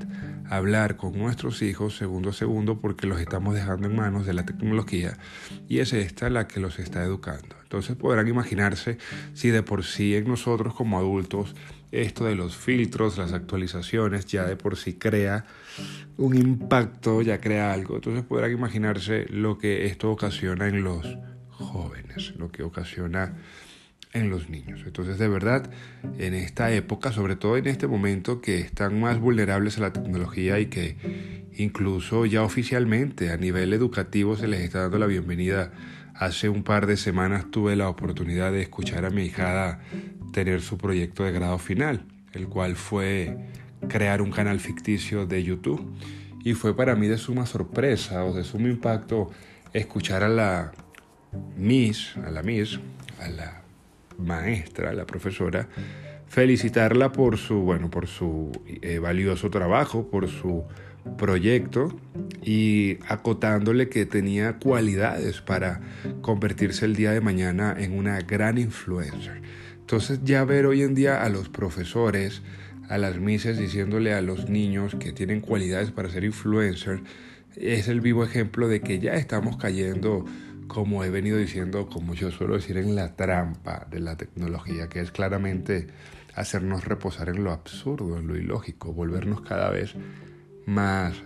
hablar 0.49 0.97
con 0.97 1.17
nuestros 1.17 1.63
hijos 1.63 1.97
segundo 1.97 2.31
a 2.31 2.33
segundo 2.33 2.81
porque 2.81 3.07
los 3.07 3.21
estamos 3.21 3.55
dejando 3.55 3.89
en 3.89 3.97
manos 3.97 4.27
de 4.27 4.35
la 4.35 4.45
tecnología 4.45 5.17
y 5.69 5.79
es 5.79 5.93
esta 5.93 6.29
la 6.31 6.49
que 6.49 6.61
los 6.61 6.79
está 6.79 7.03
educando. 7.03 7.57
Entonces 7.63 7.97
podrán 7.97 8.29
imaginarse 8.29 8.99
si 9.33 9.51
de 9.51 9.63
por 9.63 9.85
sí 9.85 10.15
en 10.15 10.29
nosotros 10.29 10.75
como 10.75 10.99
adultos 10.99 11.55
esto 11.93 12.25
de 12.25 12.35
los 12.35 12.57
filtros, 12.57 13.19
las 13.19 13.33
actualizaciones, 13.33 14.27
ya 14.27 14.45
de 14.45 14.57
por 14.57 14.77
sí 14.77 14.95
crea 14.95 15.45
un 16.17 16.37
impacto, 16.37 17.23
ya 17.23 17.41
crea 17.41 17.73
algo. 17.73 17.97
Entonces 17.97 18.25
podrán 18.25 18.53
imaginarse 18.53 19.27
lo 19.31 19.59
que 19.59 19.87
esto 19.87 20.11
ocasiona 20.11 20.69
en 20.69 20.83
los 20.85 21.19
jóvenes, 21.51 22.35
lo 22.37 22.51
que 22.51 22.63
ocasiona 22.63 23.35
en 24.13 24.31
los 24.31 24.49
niños. 24.49 24.83
Entonces, 24.87 25.19
de 25.19 25.29
verdad, 25.29 25.71
en 26.19 26.35
esta 26.35 26.73
época, 26.73 27.13
sobre 27.13 27.37
todo 27.37 27.57
en 27.57 27.67
este 27.67 27.87
momento 27.87 28.41
que 28.41 28.61
están 28.61 28.99
más 29.01 29.19
vulnerables 29.19 29.77
a 29.79 29.83
la 29.83 29.93
tecnología 29.93 30.61
y 30.61 30.67
que 30.67 30.97
incluso 31.57 32.25
ya 32.25 32.43
oficialmente 32.43 33.31
a 33.31 33.37
nivel 33.37 33.73
educativo 33.73 34.37
se 34.37 34.49
les 34.49 34.61
está 34.61 34.83
dando 34.83 34.99
la 34.99 35.07
bienvenida. 35.07 35.73
Hace 36.15 36.49
un 36.49 36.63
par 36.63 36.87
de 36.87 36.97
semanas 36.97 37.51
tuve 37.51 37.75
la 37.75 37.89
oportunidad 37.89 38.53
de 38.53 38.63
escuchar 38.63 39.05
a 39.05 39.11
mi 39.11 39.25
hijada 39.25 39.81
tener 40.35 40.61
su 40.63 40.77
proyecto 40.77 41.23
de 41.23 41.31
grado 41.31 41.59
final, 41.59 42.05
el 42.33 42.49
cual 42.49 42.75
fue 42.75 43.39
crear 43.89 44.21
un 44.21 44.33
canal 44.33 44.59
ficticio 44.59 45.27
de 45.27 45.43
YouTube. 45.45 45.81
Y 46.43 46.53
fue 46.53 46.77
para 46.77 46.97
mí 46.97 47.07
de 47.07 47.17
suma 47.17 47.47
sorpresa 47.47 48.25
o 48.25 48.35
de 48.35 48.45
sumo 48.45 48.69
impacto 48.69 49.31
escuchar 49.73 50.25
a 50.25 50.29
la 50.29 50.73
Miss, 51.57 52.17
a 52.17 52.31
la 52.31 52.43
Miss, 52.43 52.81
a 53.21 53.29
la 53.29 53.63
maestra, 54.19 54.93
la 54.93 55.07
profesora, 55.07 55.69
felicitarla 56.27 57.13
por 57.13 57.39
su, 57.39 57.61
bueno, 57.61 57.89
por 57.89 58.09
su 58.09 58.51
eh, 58.83 58.99
valioso 58.99 59.51
trabajo, 59.51 60.11
por 60.11 60.29
su 60.29 60.65
proyecto 61.17 61.97
y 62.43 62.99
acotándole 63.09 63.89
que 63.89 64.05
tenía 64.05 64.59
cualidades 64.59 65.41
para 65.41 65.81
convertirse 66.23 66.85
el 66.87 66.97
día 66.97 67.13
de 67.13 67.21
mañana 67.21 67.75
en 67.79 67.97
una 67.97 68.19
gran 68.21 68.59
influencer. 68.59 69.41
Entonces 69.85 70.21
ya 70.25 70.43
ver 70.47 70.65
hoy 70.65 70.81
en 70.81 70.95
día 70.95 71.23
a 71.23 71.29
los 71.29 71.51
profesores, 71.51 72.41
a 72.89 72.97
las 72.97 73.19
mises 73.19 73.59
diciéndole 73.59 74.15
a 74.15 74.23
los 74.23 74.49
niños 74.49 74.95
que 74.99 75.13
tienen 75.13 75.43
cualidades 75.43 75.91
para 75.91 76.09
ser 76.09 76.25
influencers, 76.25 77.03
es 77.55 77.89
el 77.89 78.01
vivo 78.01 78.25
ejemplo 78.25 78.67
de 78.67 78.81
que 78.81 78.99
ya 78.99 79.13
estamos 79.13 79.59
cayendo 79.59 80.25
como 80.69 81.05
he 81.05 81.11
venido 81.11 81.37
diciendo, 81.37 81.87
como 81.87 82.15
yo 82.15 82.31
suelo 82.31 82.55
decir, 82.55 82.79
en 82.79 82.97
la 82.97 83.15
trampa 83.15 83.87
de 83.91 84.01
la 84.01 84.17
tecnología, 84.17 84.89
que 84.89 85.01
es 85.01 85.11
claramente 85.11 85.89
hacernos 86.35 86.87
reposar 86.87 87.29
en 87.29 87.45
lo 87.45 87.53
absurdo, 87.53 88.19
en 88.19 88.27
lo 88.27 88.37
ilógico, 88.39 88.95
volvernos 88.95 89.43
cada 89.43 89.69
vez 89.69 89.95
más, 90.65 91.23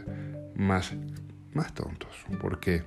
más, 0.56 0.94
más 1.54 1.72
tontos, 1.74 2.10
porque 2.40 2.82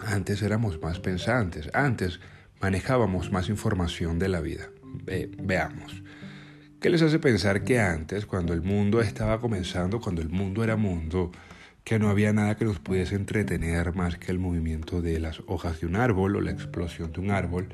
antes 0.00 0.42
éramos 0.42 0.78
más 0.82 1.00
pensantes, 1.00 1.70
antes 1.72 2.20
manejábamos 2.60 3.32
más 3.32 3.48
información 3.48 4.18
de 4.18 4.28
la 4.28 4.42
vida. 4.42 4.68
Veamos. 5.04 6.02
¿Qué 6.80 6.88
les 6.88 7.02
hace 7.02 7.18
pensar 7.18 7.62
que 7.62 7.78
antes, 7.78 8.24
cuando 8.24 8.54
el 8.54 8.62
mundo 8.62 9.02
estaba 9.02 9.38
comenzando, 9.38 10.00
cuando 10.00 10.22
el 10.22 10.30
mundo 10.30 10.64
era 10.64 10.76
mundo, 10.76 11.30
que 11.84 11.98
no 11.98 12.08
había 12.08 12.32
nada 12.32 12.56
que 12.56 12.64
nos 12.64 12.78
pudiese 12.78 13.16
entretener 13.16 13.94
más 13.94 14.16
que 14.16 14.32
el 14.32 14.38
movimiento 14.38 15.02
de 15.02 15.18
las 15.20 15.42
hojas 15.46 15.80
de 15.80 15.86
un 15.86 15.96
árbol 15.96 16.36
o 16.36 16.40
la 16.40 16.50
explosión 16.50 17.12
de 17.12 17.20
un 17.20 17.30
árbol. 17.30 17.68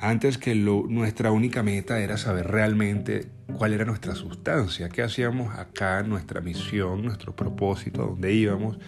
Antes 0.00 0.38
que 0.38 0.54
lo, 0.54 0.84
nuestra 0.88 1.32
única 1.32 1.62
meta 1.62 1.98
era 2.00 2.18
saber 2.18 2.46
realmente 2.46 3.26
cuál 3.56 3.72
era 3.72 3.84
nuestra 3.84 4.14
sustancia, 4.14 4.88
qué 4.88 5.02
hacíamos 5.02 5.58
acá, 5.58 6.02
nuestra 6.04 6.40
misión, 6.40 7.02
nuestro 7.02 7.34
propósito, 7.34 8.06
dónde 8.06 8.32
íbamos, 8.32 8.78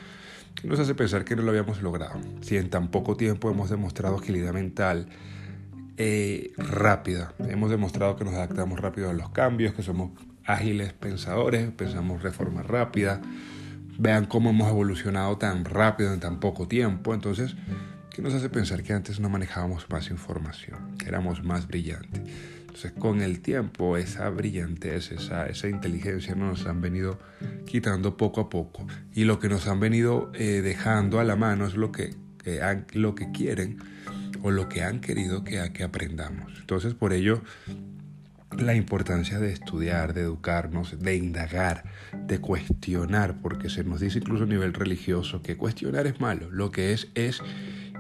que 0.55 0.69
nos 0.69 0.79
hace 0.79 0.95
pensar 0.95 1.25
que 1.25 1.35
no 1.35 1.43
lo 1.43 1.51
habíamos 1.51 1.83
logrado. 1.83 2.21
Si 2.43 2.57
en 2.57 2.71
tan 2.71 2.89
poco 2.89 3.17
tiempo 3.17 3.51
hemos 3.51 3.71
demostrado 3.71 4.19
agilidad 4.19 4.53
mental 4.53 5.09
eh, 6.03 6.55
rápida, 6.57 7.35
hemos 7.41 7.71
demostrado 7.71 8.17
que 8.17 8.25
nos 8.25 8.33
adaptamos 8.33 8.81
rápido 8.81 9.11
a 9.11 9.13
los 9.13 9.29
cambios, 9.29 9.75
que 9.75 9.83
somos 9.83 10.13
ágiles 10.47 10.95
pensadores, 10.95 11.71
pensamos 11.73 12.23
de 12.23 12.31
forma 12.31 12.63
rápida, 12.63 13.21
vean 13.99 14.25
cómo 14.25 14.49
hemos 14.49 14.71
evolucionado 14.71 15.37
tan 15.37 15.67
rápido 15.67 16.15
en 16.15 16.21
tan 16.21 16.41
poco 16.41 16.67
tiempo. 16.67 17.13
Entonces, 17.13 17.55
¿qué 18.09 18.23
nos 18.23 18.33
hace 18.33 18.49
pensar 18.49 18.83
que 18.83 18.95
antes 18.95 19.21
no 19.21 19.29
manejábamos 19.29 19.91
más 19.91 20.09
información, 20.09 20.97
que 20.97 21.07
éramos 21.07 21.45
más 21.45 21.67
brillantes? 21.67 22.23
Entonces, 22.61 22.93
con 22.93 23.21
el 23.21 23.41
tiempo, 23.41 23.99
esa 23.99 24.31
brillantez, 24.31 25.13
esa, 25.13 25.49
esa 25.49 25.69
inteligencia 25.69 26.35
nos 26.35 26.65
han 26.65 26.81
venido 26.81 27.19
quitando 27.67 28.17
poco 28.17 28.41
a 28.41 28.49
poco. 28.49 28.87
Y 29.13 29.25
lo 29.25 29.39
que 29.39 29.51
nos 29.51 29.69
han 29.69 29.81
venido 29.81 30.33
eh, 30.33 30.63
dejando 30.63 31.21
a 31.21 31.25
la 31.25 31.37
mano 31.37 31.67
es 31.67 31.75
lo 31.75 31.93
que, 31.93 32.15
lo 32.95 33.15
que 33.15 33.31
quieren 33.33 33.81
o 34.43 34.51
lo 34.51 34.69
que 34.69 34.83
han 34.83 35.01
querido 35.01 35.45
que, 35.45 35.73
que 35.73 35.85
aprendamos. 35.85 36.53
Entonces, 36.61 36.95
por 36.95 37.13
ello, 37.13 37.43
la 38.59 38.75
importancia 38.75 39.39
de 39.39 39.53
estudiar, 39.53 40.13
de 40.13 40.23
educarnos, 40.23 40.99
de 40.99 41.17
indagar, 41.17 41.85
de 42.27 42.41
cuestionar, 42.41 43.41
porque 43.41 43.71
se 43.71 43.85
nos 43.85 44.01
dice 44.01 44.19
incluso 44.19 44.45
a 44.45 44.49
nivel 44.49 44.73
religioso 44.73 45.43
que 45.43 45.57
cuestionar 45.57 46.07
es 46.07 46.21
malo, 46.21 46.51
lo 46.51 46.71
que 46.71 46.93
es 46.93 47.09
es 47.15 47.43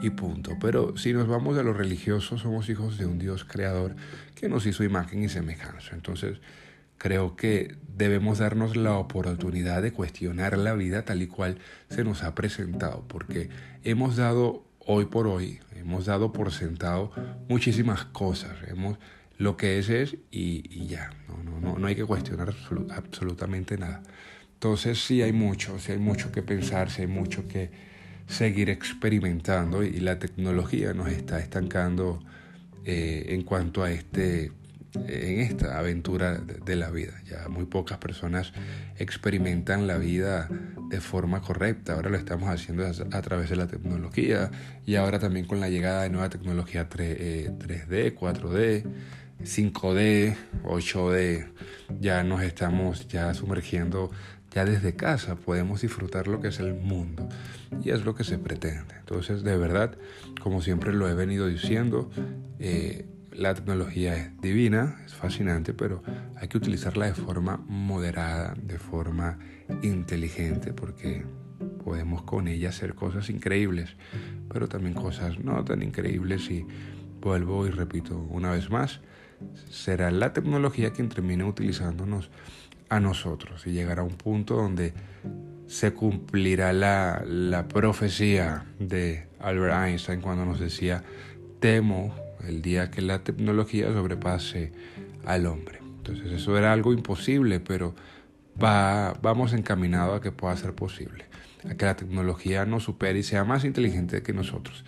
y 0.01 0.11
punto. 0.11 0.57
Pero 0.61 0.97
si 0.97 1.13
nos 1.13 1.29
vamos 1.29 1.57
a 1.59 1.63
lo 1.63 1.73
religioso, 1.73 2.39
somos 2.39 2.69
hijos 2.69 2.99
de 2.99 3.07
un 3.07 3.19
Dios 3.19 3.45
creador 3.45 3.95
que 4.35 4.49
nos 4.49 4.67
hizo 4.67 4.83
imagen 4.83 5.23
y 5.23 5.29
semejanza. 5.29 5.95
Entonces, 5.95 6.39
creo 6.99 7.37
que 7.37 7.77
debemos 7.97 8.39
darnos 8.39 8.77
la 8.77 8.95
oportunidad 8.95 9.83
de 9.83 9.93
cuestionar 9.93 10.59
la 10.59 10.75
vida 10.75 11.05
tal 11.05 11.23
y 11.23 11.27
cual 11.27 11.59
se 11.89 12.05
nos 12.05 12.23
ha 12.23 12.35
presentado, 12.35 13.05
porque 13.09 13.51
hemos 13.85 14.17
dado 14.17 14.65
hoy 14.93 15.05
por 15.05 15.29
hoy, 15.29 15.61
hemos 15.77 16.07
dado 16.07 16.33
por 16.33 16.51
sentado 16.53 17.13
muchísimas 17.49 18.07
cosas, 18.07 18.57
hemos, 18.67 18.99
lo 19.39 19.57
que 19.57 19.79
es 19.79 19.89
es 19.89 20.17
y, 20.33 20.87
ya, 20.87 21.11
no, 21.29 21.61
no, 21.61 21.79
no, 21.79 21.87
hay 21.87 21.95
que 21.95 22.05
cuestionar 22.05 22.53
absolutamente 22.91 23.79
nada. 23.79 24.03
Entonces 24.55 25.03
sí 25.05 25.23
hay 25.23 25.33
mucho, 25.33 25.79
sí 25.79 25.93
hay 25.93 25.99
mucho 25.99 26.33
que 26.33 26.43
pensar, 26.43 26.91
sí 26.91 27.03
hay 27.03 27.07
mucho 27.07 27.47
que 27.47 27.71
seguir 28.27 28.69
experimentando 28.69 29.85
y, 29.85 30.01
la 30.01 30.19
tecnología 30.19 30.93
nos 30.93 31.09
está 31.09 31.39
estancando 31.39 32.21
eh, 32.85 33.27
en 33.29 33.43
cuanto 33.43 33.85
a 33.85 33.93
este 33.93 34.51
en 34.95 35.41
esta 35.41 35.79
aventura 35.79 36.39
de 36.39 36.77
la 36.77 36.91
vida. 36.91 37.13
Ya 37.29 37.49
muy 37.49 37.67
pocas 37.67 37.99
personas 37.99 38.53
experimentan 38.99 39.87
la 39.87 39.99
vida 39.99 40.49
de 40.89 41.01
forma 41.01 41.41
correcta. 41.41 41.95
Ahora 41.95 42.11
lo 42.11 42.17
estamos 42.17 42.49
haciendo 42.49 42.85
a 42.87 43.23
través 43.23 43.51
de 43.51 43.57
la 43.57 43.67
tecnología 43.67 44.51
y 44.87 44.97
ahora 44.97 45.19
también 45.19 45.47
con 45.47 45.61
la 45.61 45.69
llegada 45.69 46.03
de 46.03 46.11
nueva 46.11 46.29
tecnología 46.29 46.89
3, 46.89 47.59
d 47.59 48.17
4D, 48.17 48.85
5D, 49.43 50.37
8D. 50.65 51.47
Ya 52.01 52.23
nos 52.25 52.43
estamos 52.43 53.09
ya 53.09 53.33
sumergiendo 53.35 54.11
ya 54.53 54.65
desde 54.65 54.97
casa 54.97 55.37
podemos 55.37 55.81
disfrutar 55.81 56.27
lo 56.27 56.41
que 56.41 56.49
es 56.49 56.59
el 56.59 56.75
mundo 56.75 57.29
y 57.85 57.91
es 57.91 58.05
lo 58.05 58.15
que 58.15 58.25
se 58.25 58.39
pretende. 58.39 58.95
Entonces, 58.99 59.45
de 59.45 59.57
verdad, 59.57 59.97
como 60.43 60.61
siempre 60.61 60.93
lo 60.93 61.09
he 61.09 61.15
venido 61.15 61.47
diciendo, 61.47 62.11
eh, 62.59 63.07
la 63.33 63.55
tecnología 63.55 64.17
es 64.17 64.41
divina, 64.41 65.01
es 65.05 65.15
fascinante, 65.15 65.73
pero 65.73 66.03
hay 66.37 66.49
que 66.49 66.59
utilizarla 66.59 67.07
de 67.07 67.15
forma 67.15 67.59
moderada, 67.69 68.55
de 68.61 68.79
forma 68.79 69.39
inteligente, 69.83 70.73
porque 70.73 71.25
podemos 71.85 72.23
con 72.23 72.49
ella 72.49 72.71
hacer 72.71 72.95
cosas 72.95 73.31
increíbles, 73.31 73.97
pero 74.53 74.69
también 74.69 74.95
cosas 74.95 75.39
no 75.39 75.65
tan 75.65 75.83
increíbles. 75.83 76.51
Y 76.51 76.67
vuelvo 77.21 77.67
y 77.67 77.71
repito 77.71 78.19
una 78.19 78.51
vez 78.51 78.71
más, 78.71 79.01
será 79.71 80.11
la 80.11 80.33
tecnología 80.33 80.91
quien 80.91 81.09
termine 81.09 81.45
utilizándonos 81.45 82.31
a 82.89 82.99
nosotros 83.01 83.67
y 83.67 83.73
llegará 83.73 84.03
a 84.03 84.05
un 84.05 84.17
punto 84.17 84.57
donde 84.57 84.93
se 85.67 85.93
cumplirá 85.93 86.73
la, 86.73 87.23
la 87.25 87.69
profecía 87.69 88.67
de 88.81 89.29
Albert 89.39 89.87
Einstein 89.87 90.21
cuando 90.21 90.45
nos 90.45 90.59
decía, 90.59 91.05
temo 91.61 92.13
el 92.47 92.63
día 92.63 92.91
que 92.91 93.03
la 93.03 93.23
tecnología 93.25 93.93
sobrepase 93.93 94.73
al 95.25 95.47
hombre. 95.47 95.81
Entonces 95.99 96.33
eso 96.33 96.57
era 96.57 96.73
algo 96.73 96.93
imposible, 96.93 97.61
pero 97.61 97.95
va, 98.63 99.15
vamos 99.23 99.53
encaminados 99.53 100.19
a 100.19 100.21
que 100.21 100.33
pueda 100.33 100.57
ser 100.57 100.75
posible, 100.75 101.27
a 101.69 101.75
que 101.75 101.85
la 101.85 101.97
tecnología 101.97 102.65
nos 102.67 102.85
supere 102.85 103.19
y 103.19 103.23
sea 103.23 103.45
más 103.45 103.65
inteligente 103.65 104.23
que 104.23 104.33
nosotros, 104.33 104.85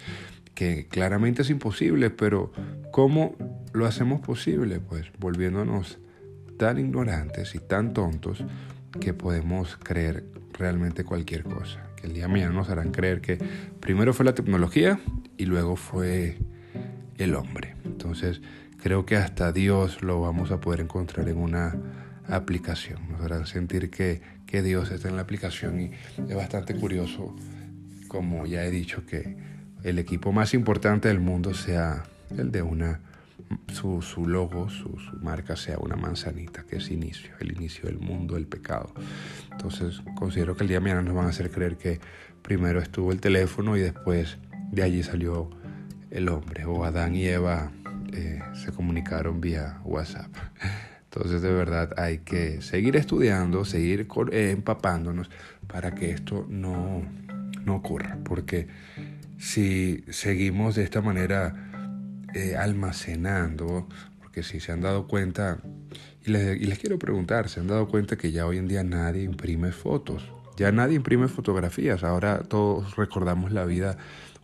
que 0.55 0.87
claramente 0.89 1.43
es 1.43 1.51
imposible, 1.51 2.11
pero 2.11 2.53
¿cómo 2.91 3.37
lo 3.73 3.87
hacemos 3.87 4.21
posible? 4.21 4.81
Pues 4.81 5.07
volviéndonos 5.19 5.99
tan 6.59 6.79
ignorantes 6.79 7.55
y 7.55 7.59
tan 7.59 7.93
tontos 7.93 8.45
que 9.01 9.15
podemos 9.15 9.77
creer 9.77 10.25
realmente 10.53 11.05
cualquier 11.05 11.45
cosa. 11.45 11.87
Que 11.97 12.07
el 12.07 12.15
día 12.15 12.25
de 12.25 12.33
mañana 12.33 12.53
nos 12.53 12.69
harán 12.69 12.91
creer 12.91 13.21
que 13.21 13.39
primero 13.81 14.13
fue 14.13 14.25
la 14.25 14.35
tecnología 14.35 15.01
y 15.37 15.47
luego 15.47 15.77
fue 15.77 16.39
el 17.23 17.35
hombre. 17.35 17.75
Entonces, 17.85 18.41
creo 18.83 19.07
que 19.07 19.17
hasta 19.17 19.53
Dios 19.53 20.03
lo 20.03 20.21
vamos 20.21 20.51
a 20.51 20.61
poder 20.61 20.81
encontrar 20.81 21.29
en 21.29 21.39
una 21.39 21.77
aplicación. 22.29 23.09
Nos 23.11 23.23
harán 23.23 23.47
sentir 23.47 23.91
que, 23.91 24.21
que 24.47 24.63
Dios 24.63 24.91
está 24.91 25.09
en 25.09 25.17
la 25.17 25.23
aplicación 25.23 25.81
y 25.81 25.91
es 26.29 26.37
bastante 26.37 26.75
curioso, 26.75 27.35
como 28.09 28.47
ya 28.47 28.65
he 28.65 28.71
dicho, 28.71 29.07
que 29.07 29.37
el 29.83 29.99
equipo 29.99 30.33
más 30.33 30.55
importante 30.55 31.09
del 31.09 31.21
mundo 31.21 31.55
sea 31.55 32.05
el 32.37 32.51
de 32.51 32.63
una, 32.63 33.01
su, 33.73 34.03
su 34.03 34.27
logo, 34.27 34.69
su, 34.69 34.99
su, 34.99 35.17
marca 35.19 35.57
sea 35.57 35.79
una 35.79 35.97
manzanita, 35.97 36.65
que 36.65 36.77
es 36.77 36.91
inicio, 36.91 37.33
el 37.41 37.53
inicio 37.53 37.87
del 37.87 37.99
mundo, 37.99 38.37
el 38.37 38.47
pecado. 38.47 38.95
Entonces 39.51 40.03
considero 40.15 40.57
que 40.57 40.65
el 40.65 40.69
día 40.69 40.79
de 40.79 40.83
mañana 40.83 41.03
nos 41.03 41.15
van 41.15 41.27
a 41.27 41.31
hacer 41.31 41.51
creer 41.51 41.77
que 41.77 42.01
primero 42.43 42.81
estuvo 42.81 43.13
el 43.13 43.21
teléfono 43.21 43.77
y 43.77 43.81
después 43.81 44.39
de 44.71 44.83
allí 44.83 45.03
salió 45.03 45.51
el 46.13 46.29
hombre 46.29 46.65
o 46.67 46.85
Adán 46.85 47.17
y 47.17 47.27
Eva 47.27 47.73
eh, 48.13 48.41
se 48.55 48.71
comunicaron 48.73 49.41
vía 49.41 49.81
WhatsApp. 49.85 50.31
Entonces 51.05 51.43
de 51.43 51.53
verdad 51.53 51.93
hay 51.97 52.19
que 52.19 52.63
seguir 52.63 52.97
estudiando, 52.97 53.65
seguir 53.65 54.07
eh, 54.31 54.51
empapándonos 54.51 55.31
para 55.67 55.95
que 55.95 56.11
esto 56.11 56.47
no, 56.49 57.03
no 57.65 57.77
ocurra. 57.77 58.19
Porque 58.25 58.69
si 59.39 60.05
seguimos 60.09 60.75
de 60.75 60.85
esta 60.85 61.01
manera 61.01 61.55
eh, 62.35 62.57
almacenando, 62.57 63.89
porque 64.19 64.43
si 64.43 64.61
se 64.61 64.73
han 64.73 64.81
dado 64.81 65.07
cuenta, 65.07 65.59
y 66.25 66.31
les, 66.31 66.61
y 66.61 66.65
les 66.65 66.79
quiero 66.79 66.99
preguntar, 66.99 67.49
se 67.49 67.61
han 67.61 67.67
dado 67.67 67.89
cuenta 67.89 68.17
que 68.17 68.33
ya 68.33 68.47
hoy 68.47 68.59
en 68.59 68.69
día 68.69 68.85
nadie 68.85 69.23
imprime 69.23 69.73
fotos, 69.73 70.31
ya 70.57 70.73
nadie 70.73 70.97
imprime 70.97 71.29
fotografías, 71.29 72.05
ahora 72.05 72.43
todos 72.43 72.97
recordamos 72.97 73.53
la 73.53 73.65
vida 73.65 73.97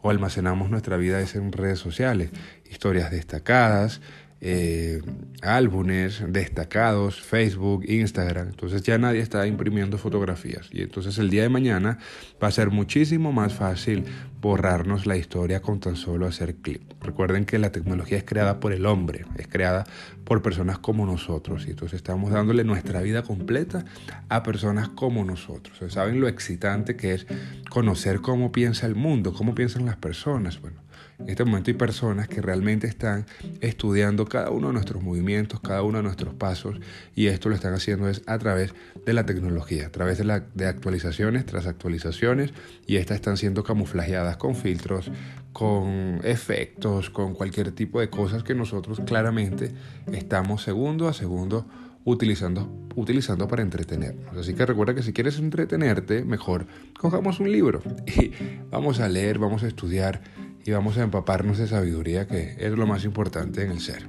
o 0.02 0.10
almacenamos 0.10 0.70
nuestra 0.70 0.96
vida 0.96 1.20
es 1.20 1.34
en 1.34 1.52
redes 1.52 1.78
sociales, 1.78 2.30
historias 2.70 3.10
destacadas, 3.10 4.00
eh, 4.40 5.02
álbumes 5.42 6.22
destacados, 6.28 7.20
Facebook, 7.20 7.84
Instagram. 7.88 8.48
Entonces 8.48 8.82
ya 8.82 8.98
nadie 8.98 9.20
está 9.20 9.46
imprimiendo 9.46 9.98
fotografías. 9.98 10.68
Y 10.72 10.82
entonces 10.82 11.18
el 11.18 11.30
día 11.30 11.42
de 11.42 11.48
mañana 11.48 11.98
va 12.42 12.48
a 12.48 12.52
ser 12.52 12.70
muchísimo 12.70 13.32
más 13.32 13.54
fácil 13.54 14.04
borrarnos 14.40 15.06
la 15.06 15.16
historia 15.16 15.60
con 15.60 15.80
tan 15.80 15.96
solo 15.96 16.26
hacer 16.26 16.56
clic. 16.56 16.82
Recuerden 17.00 17.44
que 17.44 17.58
la 17.58 17.72
tecnología 17.72 18.18
es 18.18 18.24
creada 18.24 18.60
por 18.60 18.72
el 18.72 18.86
hombre, 18.86 19.24
es 19.36 19.48
creada 19.48 19.84
por 20.24 20.42
personas 20.42 20.78
como 20.78 21.04
nosotros. 21.06 21.66
Y 21.66 21.70
entonces 21.70 21.96
estamos 21.96 22.30
dándole 22.30 22.62
nuestra 22.62 23.00
vida 23.02 23.22
completa 23.22 23.84
a 24.28 24.42
personas 24.44 24.88
como 24.88 25.24
nosotros. 25.24 25.92
¿Saben 25.92 26.20
lo 26.20 26.28
excitante 26.28 26.96
que 26.96 27.14
es 27.14 27.26
conocer 27.70 28.20
cómo 28.20 28.52
piensa 28.52 28.86
el 28.86 28.94
mundo, 28.94 29.32
cómo 29.32 29.54
piensan 29.54 29.86
las 29.86 29.96
personas? 29.96 30.60
Bueno, 30.60 30.80
en 31.18 31.28
este 31.28 31.44
momento 31.44 31.70
hay 31.70 31.76
personas 31.76 32.28
que 32.28 32.40
realmente 32.40 32.86
están 32.86 33.26
estudiando 33.60 34.26
cada 34.26 34.50
uno 34.50 34.68
de 34.68 34.74
nuestros 34.74 35.02
movimientos, 35.02 35.60
cada 35.60 35.82
uno 35.82 35.98
de 35.98 36.04
nuestros 36.04 36.34
pasos, 36.34 36.78
y 37.14 37.26
esto 37.26 37.48
lo 37.48 37.56
están 37.56 37.74
haciendo 37.74 38.08
es 38.08 38.22
a 38.26 38.38
través 38.38 38.72
de 39.04 39.12
la 39.12 39.26
tecnología, 39.26 39.86
a 39.86 39.90
través 39.90 40.18
de, 40.18 40.24
la, 40.24 40.40
de 40.54 40.66
actualizaciones 40.66 41.44
tras 41.44 41.66
actualizaciones, 41.66 42.52
y 42.86 42.96
estas 42.96 43.16
están 43.16 43.36
siendo 43.36 43.64
camuflajeadas 43.64 44.36
con 44.36 44.54
filtros, 44.54 45.10
con 45.52 46.20
efectos, 46.22 47.10
con 47.10 47.34
cualquier 47.34 47.72
tipo 47.72 48.00
de 48.00 48.10
cosas 48.10 48.44
que 48.44 48.54
nosotros 48.54 49.00
claramente 49.04 49.72
estamos 50.12 50.62
segundo 50.62 51.08
a 51.08 51.12
segundo 51.12 51.66
utilizando, 52.04 52.70
utilizando 52.94 53.48
para 53.48 53.62
entretenernos. 53.62 54.36
Así 54.36 54.54
que 54.54 54.64
recuerda 54.64 54.94
que 54.94 55.02
si 55.02 55.12
quieres 55.12 55.38
entretenerte, 55.38 56.24
mejor 56.24 56.66
cojamos 56.98 57.40
un 57.40 57.50
libro 57.50 57.82
y 58.06 58.32
vamos 58.70 59.00
a 59.00 59.08
leer, 59.08 59.38
vamos 59.38 59.62
a 59.62 59.66
estudiar 59.66 60.22
y 60.68 60.70
vamos 60.70 60.98
a 60.98 61.02
empaparnos 61.02 61.56
de 61.56 61.66
sabiduría 61.66 62.26
que 62.26 62.54
es 62.58 62.72
lo 62.72 62.86
más 62.86 63.06
importante 63.06 63.62
en 63.62 63.70
el 63.70 63.80
ser. 63.80 64.06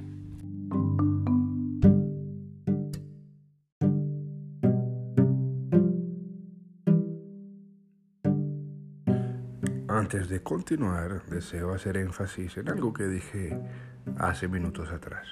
Antes 9.88 10.28
de 10.28 10.42
continuar, 10.42 11.24
deseo 11.30 11.72
hacer 11.72 11.96
énfasis 11.96 12.58
en 12.58 12.68
algo 12.68 12.92
que 12.92 13.04
dije 13.04 13.58
hace 14.18 14.46
minutos 14.46 14.90
atrás, 14.90 15.28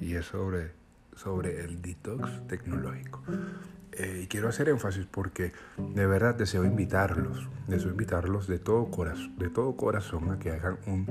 y 0.00 0.16
es 0.16 0.26
sobre, 0.26 0.72
sobre 1.14 1.60
el 1.60 1.80
detox 1.80 2.44
tecnológico. 2.48 3.22
Eh, 3.92 4.22
y 4.24 4.26
quiero 4.26 4.48
hacer 4.48 4.68
énfasis 4.68 5.06
porque 5.10 5.52
de 5.76 6.06
verdad 6.06 6.34
deseo 6.34 6.64
invitarlos, 6.64 7.48
deseo 7.68 7.90
invitarlos 7.90 8.46
de 8.46 8.58
todo, 8.58 8.90
corazón, 8.90 9.36
de 9.38 9.50
todo 9.50 9.76
corazón 9.76 10.30
a 10.30 10.38
que 10.38 10.50
hagan 10.50 10.78
un 10.86 11.06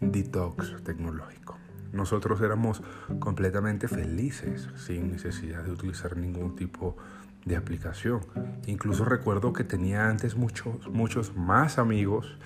detox 0.00 0.82
tecnológico. 0.82 1.58
Nosotros 1.92 2.40
éramos 2.40 2.82
completamente 3.18 3.86
felices 3.86 4.68
sin 4.76 5.12
necesidad 5.12 5.62
de 5.62 5.72
utilizar 5.72 6.16
ningún 6.16 6.56
tipo 6.56 6.96
de 7.44 7.56
aplicación. 7.56 8.20
Incluso 8.66 9.04
recuerdo 9.04 9.52
que 9.52 9.64
tenía 9.64 10.08
antes 10.08 10.34
muchos, 10.34 10.88
muchos 10.88 11.36
más 11.36 11.78
amigos 11.78 12.38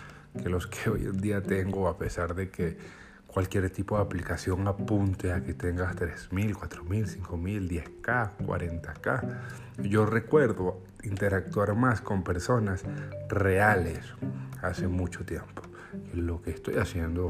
que 0.43 0.49
los 0.49 0.67
que 0.67 0.91
hoy 0.91 1.05
en 1.05 1.19
día 1.19 1.43
tengo, 1.43 1.89
a 1.89 1.97
pesar 1.97 2.35
de 2.35 2.51
que 2.51 2.77
cualquier 3.37 3.69
tipo 3.69 3.97
de 3.97 4.03
aplicación 4.03 4.67
apunte 4.67 5.31
a 5.31 5.43
que 5.43 5.53
tengas 5.53 5.95
3.000, 5.95 6.55
4.000, 6.55 7.21
5.000, 7.21 7.69
10K, 7.69 8.31
40K. 8.39 9.39
Yo 9.83 10.07
recuerdo 10.07 10.81
interactuar 11.03 11.75
más 11.75 12.01
con 12.01 12.25
personas 12.25 12.83
reales 13.29 14.01
hace 14.63 14.89
mucho 14.89 15.27
tiempo 15.27 15.61
que 16.11 16.17
lo 16.17 16.41
que 16.41 16.51
estoy 16.51 16.77
haciendo 16.77 17.29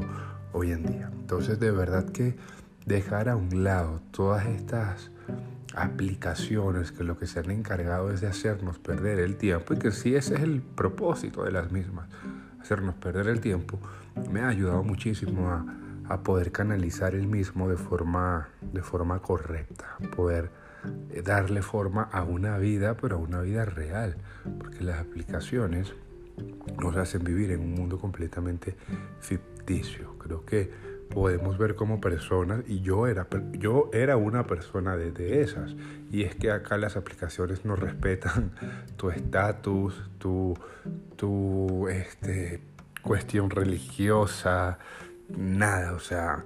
hoy 0.53 0.71
en 0.71 0.85
día. 0.85 1.09
Entonces 1.11 1.59
de 1.59 1.71
verdad 1.71 2.05
que 2.05 2.37
dejar 2.85 3.27
a 3.27 3.35
un 3.35 3.65
lado 3.65 3.99
todas 4.11 4.45
estas 4.45 5.11
aplicaciones 5.75 6.93
que 6.93 7.03
lo 7.03 7.19
que 7.19 7.27
se 7.27 7.41
han 7.41 7.51
encargado 7.51 8.11
es 8.11 8.21
de 8.21 8.27
hacernos 8.27 8.79
perder 8.79 9.19
el 9.19 9.35
tiempo 9.35 9.73
y 9.73 9.77
que 9.77 9.91
sí 9.91 10.15
ese 10.15 10.35
es 10.35 10.41
el 10.41 10.61
propósito 10.61 11.43
de 11.43 11.51
las 11.51 11.73
mismas, 11.73 12.07
hacernos 12.61 12.95
perder 12.95 13.27
el 13.27 13.41
tiempo, 13.41 13.77
me 14.31 14.39
ha 14.39 14.47
ayudado 14.47 14.83
muchísimo 14.83 15.49
a, 15.49 15.65
a 16.09 16.23
poder 16.23 16.51
canalizar 16.51 17.15
el 17.15 17.27
mismo 17.27 17.69
de 17.69 17.77
forma, 17.77 18.49
de 18.61 18.81
forma 18.81 19.21
correcta, 19.21 19.97
poder 20.15 20.51
eh, 21.11 21.21
darle 21.21 21.61
forma 21.61 22.03
a 22.03 22.23
una 22.23 22.57
vida, 22.57 22.95
pero 22.95 23.17
a 23.17 23.19
una 23.19 23.41
vida 23.41 23.65
real, 23.65 24.17
porque 24.59 24.83
las 24.83 24.99
aplicaciones 24.99 25.93
nos 26.81 26.95
hacen 26.95 27.23
vivir 27.23 27.51
en 27.51 27.61
un 27.61 27.73
mundo 27.73 27.99
completamente 27.99 28.75
ficticio. 29.19 30.17
Creo 30.19 30.45
que 30.45 30.71
podemos 31.09 31.57
ver 31.57 31.75
como 31.75 31.99
personas, 31.99 32.63
y 32.67 32.81
yo 32.81 33.07
era, 33.07 33.27
yo 33.53 33.89
era 33.93 34.17
una 34.17 34.45
persona 34.45 34.95
de, 34.95 35.11
de 35.11 35.41
esas, 35.41 35.75
y 36.11 36.23
es 36.23 36.35
que 36.35 36.51
acá 36.51 36.77
las 36.77 36.95
aplicaciones 36.95 37.65
no 37.65 37.75
respetan 37.75 38.51
tu 38.97 39.09
estatus, 39.09 40.09
tu, 40.19 40.53
tu 41.15 41.87
este, 41.87 42.61
cuestión 43.01 43.49
religiosa, 43.49 44.77
nada, 45.29 45.93
o 45.93 45.99
sea, 45.99 46.43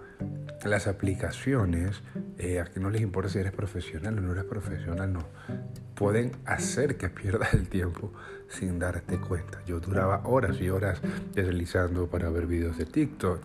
las 0.63 0.87
aplicaciones, 0.87 2.01
eh, 2.37 2.59
a 2.59 2.65
que 2.65 2.79
no 2.79 2.89
les 2.89 3.01
importa 3.01 3.29
si 3.29 3.39
eres 3.39 3.51
profesional 3.51 4.17
o 4.17 4.21
no 4.21 4.31
eres 4.31 4.45
profesional, 4.45 5.11
no, 5.11 5.25
pueden 5.95 6.31
hacer 6.45 6.97
que 6.97 7.09
pierdas 7.09 7.53
el 7.53 7.67
tiempo 7.67 8.11
sin 8.49 8.79
darte 8.79 9.19
cuenta. 9.19 9.63
Yo 9.65 9.79
duraba 9.79 10.21
horas 10.25 10.59
y 10.59 10.69
horas 10.69 11.01
deslizando 11.33 12.07
para 12.07 12.29
ver 12.29 12.47
videos 12.47 12.77
de 12.77 12.85
TikTok 12.85 13.41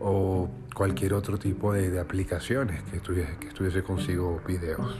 o 0.00 0.48
cualquier 0.74 1.14
otro 1.14 1.38
tipo 1.38 1.72
de, 1.72 1.98
aplicaciones 1.98 2.82
que 2.84 2.98
estuviese, 2.98 3.36
que 3.38 3.48
estuviese 3.48 3.82
consigo 3.82 4.40
videos. 4.46 4.96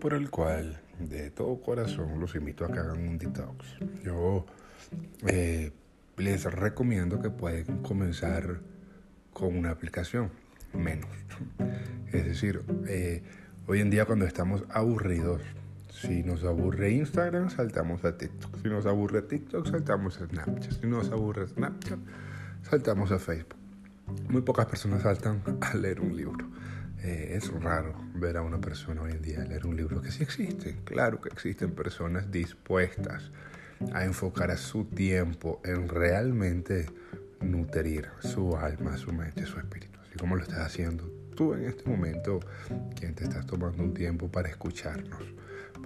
Por 0.00 0.14
el 0.14 0.30
cual 0.30 0.80
de 0.98 1.30
todo 1.30 1.60
corazón 1.60 2.18
los 2.18 2.34
invito 2.34 2.64
a 2.64 2.72
que 2.72 2.78
hagan 2.78 3.06
un 3.06 3.18
detox. 3.18 3.66
Yo 4.02 4.46
eh, 5.28 5.72
les 6.16 6.44
recomiendo 6.44 7.20
que 7.20 7.30
pueden 7.30 7.82
comenzar 7.82 8.60
con 9.32 9.56
una 9.56 9.70
aplicación, 9.70 10.30
menos. 10.72 11.10
Es 12.12 12.24
decir, 12.24 12.62
eh, 12.88 13.22
hoy 13.66 13.80
en 13.80 13.90
día 13.90 14.06
cuando 14.06 14.24
estamos 14.24 14.64
aburridos, 14.70 15.42
si 15.90 16.22
nos 16.22 16.44
aburre 16.44 16.92
Instagram, 16.92 17.50
saltamos 17.50 18.04
a 18.04 18.16
TikTok. 18.16 18.62
Si 18.62 18.68
nos 18.68 18.86
aburre 18.86 19.22
TikTok, 19.22 19.66
saltamos 19.66 20.20
a 20.20 20.26
Snapchat. 20.26 20.80
Si 20.80 20.86
nos 20.86 21.10
aburre 21.10 21.46
Snapchat, 21.46 21.98
saltamos 22.62 23.12
a 23.12 23.18
Facebook. 23.18 23.58
Muy 24.28 24.42
pocas 24.42 24.66
personas 24.66 25.02
saltan 25.02 25.42
a 25.60 25.76
leer 25.76 26.00
un 26.00 26.16
libro. 26.16 26.48
Eh, 27.02 27.32
es 27.36 27.50
raro 27.62 27.94
ver 28.14 28.36
a 28.36 28.42
una 28.42 28.60
persona 28.60 29.02
hoy 29.02 29.12
en 29.12 29.22
día 29.22 29.38
leer 29.40 29.66
un 29.66 29.76
libro 29.76 30.02
que 30.02 30.10
sí 30.10 30.22
existen. 30.22 30.80
Claro 30.84 31.20
que 31.20 31.30
existen 31.30 31.72
personas 31.72 32.30
dispuestas 32.30 33.30
a 33.92 34.04
enfocar 34.04 34.56
su 34.58 34.84
tiempo 34.84 35.60
en 35.64 35.88
realmente 35.88 36.86
nutrir 37.40 38.08
su 38.20 38.54
alma, 38.56 38.96
su 38.98 39.12
mente, 39.12 39.46
su 39.46 39.58
espíritu. 39.58 39.98
Así 40.00 40.18
como 40.18 40.36
lo 40.36 40.42
estás 40.42 40.60
haciendo 40.60 41.10
tú 41.34 41.54
en 41.54 41.64
este 41.64 41.88
momento, 41.88 42.40
quien 42.98 43.14
te 43.14 43.24
estás 43.24 43.46
tomando 43.46 43.82
un 43.82 43.94
tiempo 43.94 44.30
para 44.30 44.48
escucharnos, 44.48 45.22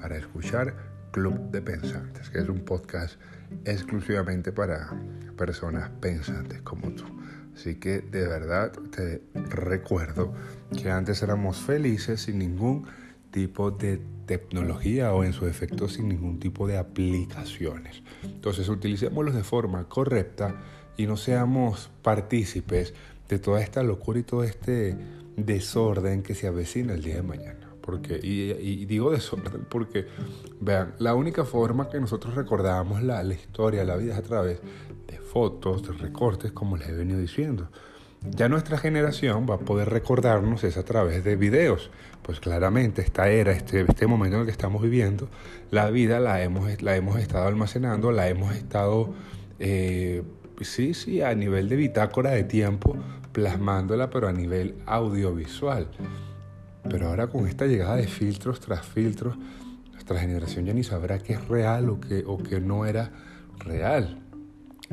para 0.01 0.17
escuchar 0.17 0.75
Club 1.13 1.53
de 1.53 1.63
Pensantes, 1.63 2.29
que 2.29 2.41
es 2.41 2.49
un 2.49 2.65
podcast 2.65 3.21
exclusivamente 3.65 4.51
para 4.51 4.91
personas 5.37 5.91
pensantes 6.01 6.61
como 6.63 6.91
tú. 6.91 7.05
Así 7.55 7.77
que 7.77 8.01
de 8.01 8.27
verdad 8.27 8.73
te 8.91 9.23
recuerdo 9.35 10.35
que 10.77 10.91
antes 10.91 11.23
éramos 11.23 11.59
felices 11.59 12.23
sin 12.23 12.39
ningún 12.39 12.87
tipo 13.31 13.71
de 13.71 14.01
tecnología 14.27 15.13
o 15.13 15.25
en 15.25 15.33
su 15.33 15.47
efecto 15.47 15.89
sin 15.89 16.09
ningún 16.09 16.39
tipo 16.39 16.67
de 16.67 16.79
aplicaciones. 16.79 18.03
Entonces 18.23 18.69
utilicémoslos 18.69 19.35
de 19.35 19.45
forma 19.45 19.89
correcta 19.89 20.55
y 20.97 21.07
no 21.07 21.17
seamos 21.17 21.91
partícipes 22.03 22.95
de 23.29 23.39
toda 23.39 23.61
esta 23.61 23.83
locura 23.83 24.19
y 24.19 24.23
todo 24.23 24.45
este 24.45 24.97
desorden 25.37 26.23
que 26.23 26.35
se 26.35 26.47
avecina 26.47 26.95
el 26.95 27.03
día 27.03 27.17
de 27.17 27.23
mañana. 27.23 27.64
Porque, 27.85 28.19
y, 28.23 28.87
digo 28.87 29.11
desorden 29.11 29.67
porque, 29.69 30.07
vean, 30.61 30.95
la 30.99 31.15
única 31.15 31.45
forma 31.45 31.91
que 31.91 32.01
nosotros 32.01 32.35
recordamos 32.35 33.03
la, 33.03 33.23
la 33.23 33.35
historia, 33.35 33.85
la 33.85 33.97
vida 33.97 34.15
es 34.15 34.19
a 34.19 34.23
través 34.23 34.61
de 35.07 35.19
fotos, 35.19 35.87
de 35.87 35.93
recortes, 35.93 36.53
como 36.53 36.79
les 36.79 36.89
he 36.89 36.93
venido 36.93 37.19
diciendo. 37.19 37.69
Ya 38.31 38.49
nuestra 38.49 38.79
generación 38.79 39.47
va 39.49 39.57
a 39.57 39.59
poder 39.59 39.91
recordarnos 39.91 40.65
es 40.65 40.79
a 40.79 40.83
través 40.85 41.25
de 41.25 41.37
videos. 41.37 41.91
Pues 42.23 42.41
claramente 42.41 43.03
esta 43.03 43.29
era, 43.29 43.53
este, 43.53 43.83
este 43.83 44.07
momento 44.07 44.37
en 44.37 44.41
el 44.41 44.47
que 44.47 44.53
estamos 44.53 44.81
viviendo, 44.81 45.29
la 45.71 45.91
vida 45.91 46.21
la 46.21 46.43
hemos, 46.43 46.81
la 46.81 46.97
hemos 46.97 47.21
estado 47.21 47.47
almacenando, 47.47 48.13
la 48.13 48.29
hemos 48.29 48.55
estado, 48.57 49.13
eh, 49.59 50.23
sí, 50.63 50.95
sí, 50.95 51.21
a 51.21 51.35
nivel 51.35 51.69
de 51.69 51.77
bitácora 51.77 52.31
de 52.31 52.45
tiempo, 52.45 52.97
plasmándola, 53.33 54.09
pero 54.09 54.27
a 54.27 54.33
nivel 54.33 54.75
audiovisual. 54.87 55.89
Pero 56.89 57.09
ahora 57.09 57.29
con 57.29 57.47
esta 57.47 57.67
llegada 57.67 57.97
de 57.97 58.07
filtros 58.07 58.61
tras 58.61 58.87
filtros, 58.87 59.37
nuestra 59.93 60.19
generación 60.19 60.67
ya 60.67 60.75
ni 60.75 60.85
sabrá 60.85 61.19
qué 61.19 61.35
es 61.35 61.49
real 61.49 61.89
o 61.89 62.01
qué, 62.01 62.25
o 62.27 62.39
qué 62.39 62.61
no 62.61 62.87
era 62.87 63.11
real. 63.59 64.21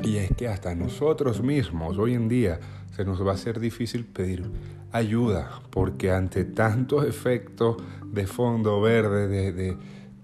Y 0.02 0.16
es 0.16 0.30
que 0.34 0.48
hasta 0.48 0.74
nosotros 0.74 1.42
mismos 1.42 1.98
hoy 1.98 2.14
en 2.14 2.28
día 2.28 2.58
se 2.96 3.04
nos 3.04 3.24
va 3.24 3.32
a 3.32 3.34
hacer 3.34 3.60
difícil 3.60 4.04
pedir 4.04 4.50
ayuda, 4.90 5.62
porque 5.70 6.10
ante 6.10 6.44
tantos 6.44 7.04
efectos 7.04 7.76
de 8.06 8.26
fondo 8.26 8.80
verde, 8.80 9.52
de, 9.52 9.76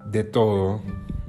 de, 0.07 0.25
todo, 0.25 0.83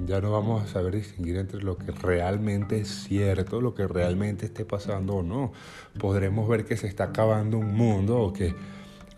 ya 0.06 0.20
no 0.20 0.30
vamos 0.30 0.62
a 0.62 0.66
saber 0.66 0.96
distinguir 0.96 1.36
entre 1.36 1.62
lo 1.62 1.76
que 1.76 1.92
realmente 1.92 2.80
es 2.80 2.88
cierto, 2.88 3.60
lo 3.60 3.74
que 3.74 3.86
realmente 3.86 4.46
esté 4.46 4.64
pasando 4.64 5.16
o 5.16 5.22
no. 5.22 5.52
Podremos 5.98 6.48
ver 6.48 6.64
que 6.64 6.76
se 6.76 6.86
está 6.86 7.04
acabando 7.04 7.58
un 7.58 7.74
mundo 7.74 8.18
o 8.18 8.32
que 8.32 8.54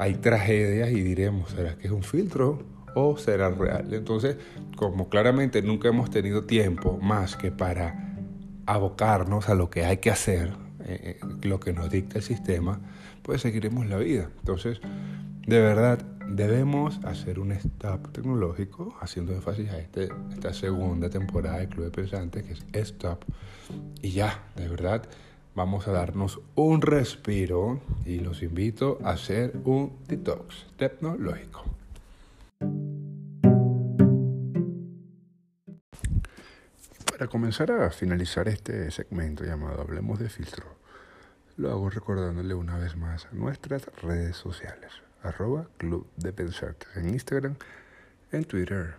hay 0.03 0.15
tragedias 0.15 0.91
y 0.91 1.01
diremos, 1.01 1.51
¿será 1.51 1.77
que 1.77 1.87
es 1.87 1.93
un 1.93 2.03
filtro 2.03 2.65
o 2.97 3.17
será 3.17 3.51
real? 3.51 3.95
Entonces, 3.95 4.37
como 4.77 5.09
claramente 5.09 5.63
nunca 5.63 5.89
hemos 5.89 6.11
tenido 6.11 6.45
tiempo 6.45 6.99
más 7.01 7.37
que 7.37 7.53
para 7.53 8.17
abocarnos 8.67 9.49
a 9.49 9.55
lo 9.55 9.71
que 9.71 9.85
hay 9.85 9.99
que 9.99 10.11
hacer, 10.11 10.55
eh, 10.85 11.21
eh, 11.23 11.27
lo 11.43 11.61
que 11.61 11.73
nos 11.73 11.89
dicta 11.89 12.19
el 12.19 12.25
sistema, 12.25 12.81
pues 13.23 13.43
seguiremos 13.43 13.87
la 13.87 13.97
vida. 13.99 14.29
Entonces, 14.41 14.81
de 15.47 15.61
verdad, 15.61 16.05
debemos 16.29 16.99
hacer 17.05 17.39
un 17.39 17.53
stop 17.53 18.11
tecnológico, 18.11 18.97
haciendo 19.01 19.33
énfasis 19.33 19.71
a 19.71 19.79
este, 19.79 20.09
esta 20.33 20.53
segunda 20.53 21.11
temporada 21.11 21.59
de 21.59 21.69
Club 21.69 21.85
de 21.85 21.91
Pensantes, 21.93 22.43
que 22.43 22.53
es 22.53 22.89
Stop. 22.89 23.25
Y 24.01 24.11
ya, 24.11 24.43
de 24.57 24.67
verdad, 24.67 25.05
vamos 25.55 25.87
a 25.87 25.93
darnos 25.93 26.41
un 26.55 26.81
respiro 26.81 27.81
y 28.07 28.21
los 28.21 28.43
invito 28.43 28.99
a 29.05 29.11
hacer 29.11 29.53
un 29.65 29.99
detox 30.09 30.67
tecnológico. 30.77 31.65
Para 37.11 37.27
comenzar 37.29 37.71
a 37.71 37.91
finalizar 37.91 38.49
este 38.49 38.91
segmento 38.91 39.45
llamado 39.45 39.83
Hablemos 39.83 40.19
de 40.19 40.29
filtro, 40.29 40.65
lo 41.57 41.71
hago 41.71 41.91
recordándole 41.91 42.55
una 42.55 42.79
vez 42.79 42.97
más 42.97 43.29
nuestras 43.33 43.87
redes 44.03 44.37
sociales, 44.37 44.91
arroba 45.23 45.69
Club 45.77 46.07
en 46.97 47.09
Instagram, 47.11 47.57
en 48.33 48.45
Twitter 48.45 48.95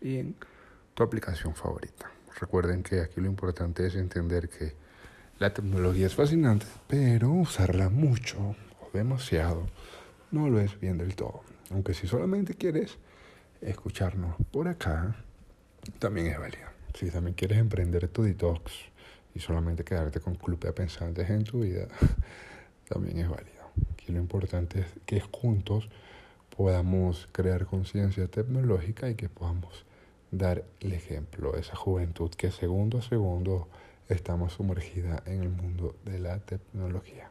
y 0.00 0.18
en 0.18 0.34
tu 0.94 1.02
aplicación 1.04 1.54
favorita. 1.54 2.10
Recuerden 2.40 2.82
que 2.82 3.00
aquí 3.00 3.20
lo 3.20 3.28
importante 3.28 3.86
es 3.86 3.94
entender 3.94 4.48
que 4.48 4.81
la 5.42 5.52
tecnología 5.52 6.06
es 6.06 6.14
fascinante, 6.14 6.66
pero 6.86 7.32
usarla 7.32 7.88
mucho 7.88 8.38
o 8.38 8.96
demasiado 8.96 9.66
no 10.30 10.48
lo 10.48 10.60
es 10.60 10.78
bien 10.78 10.98
del 10.98 11.16
todo. 11.16 11.40
Aunque 11.72 11.94
si 11.94 12.06
solamente 12.06 12.54
quieres 12.54 12.96
escucharnos 13.60 14.36
por 14.52 14.68
acá, 14.68 15.16
también 15.98 16.28
es 16.28 16.38
válido. 16.38 16.68
Si 16.94 17.10
también 17.10 17.34
quieres 17.34 17.58
emprender 17.58 18.06
tu 18.06 18.22
detox 18.22 18.72
y 19.34 19.40
solamente 19.40 19.82
quedarte 19.82 20.20
con 20.20 20.36
club 20.36 20.60
de 20.60 20.72
pensantes 20.72 21.28
en 21.28 21.42
tu 21.42 21.62
vida, 21.62 21.88
también 22.88 23.18
es 23.18 23.28
válido. 23.28 23.64
Aquí 23.94 24.12
lo 24.12 24.20
importante 24.20 24.78
es 24.78 24.86
que 25.06 25.20
juntos 25.20 25.88
podamos 26.56 27.28
crear 27.32 27.66
conciencia 27.66 28.28
tecnológica 28.28 29.10
y 29.10 29.16
que 29.16 29.28
podamos 29.28 29.86
dar 30.30 30.62
el 30.78 30.92
ejemplo 30.92 31.56
a 31.56 31.58
esa 31.58 31.74
juventud 31.74 32.30
que 32.30 32.52
segundo 32.52 32.98
a 32.98 33.02
segundo 33.02 33.66
estamos 34.08 34.54
sumergida 34.54 35.22
en 35.26 35.42
el 35.42 35.48
mundo 35.48 35.96
de 36.04 36.18
la 36.18 36.38
tecnología. 36.38 37.30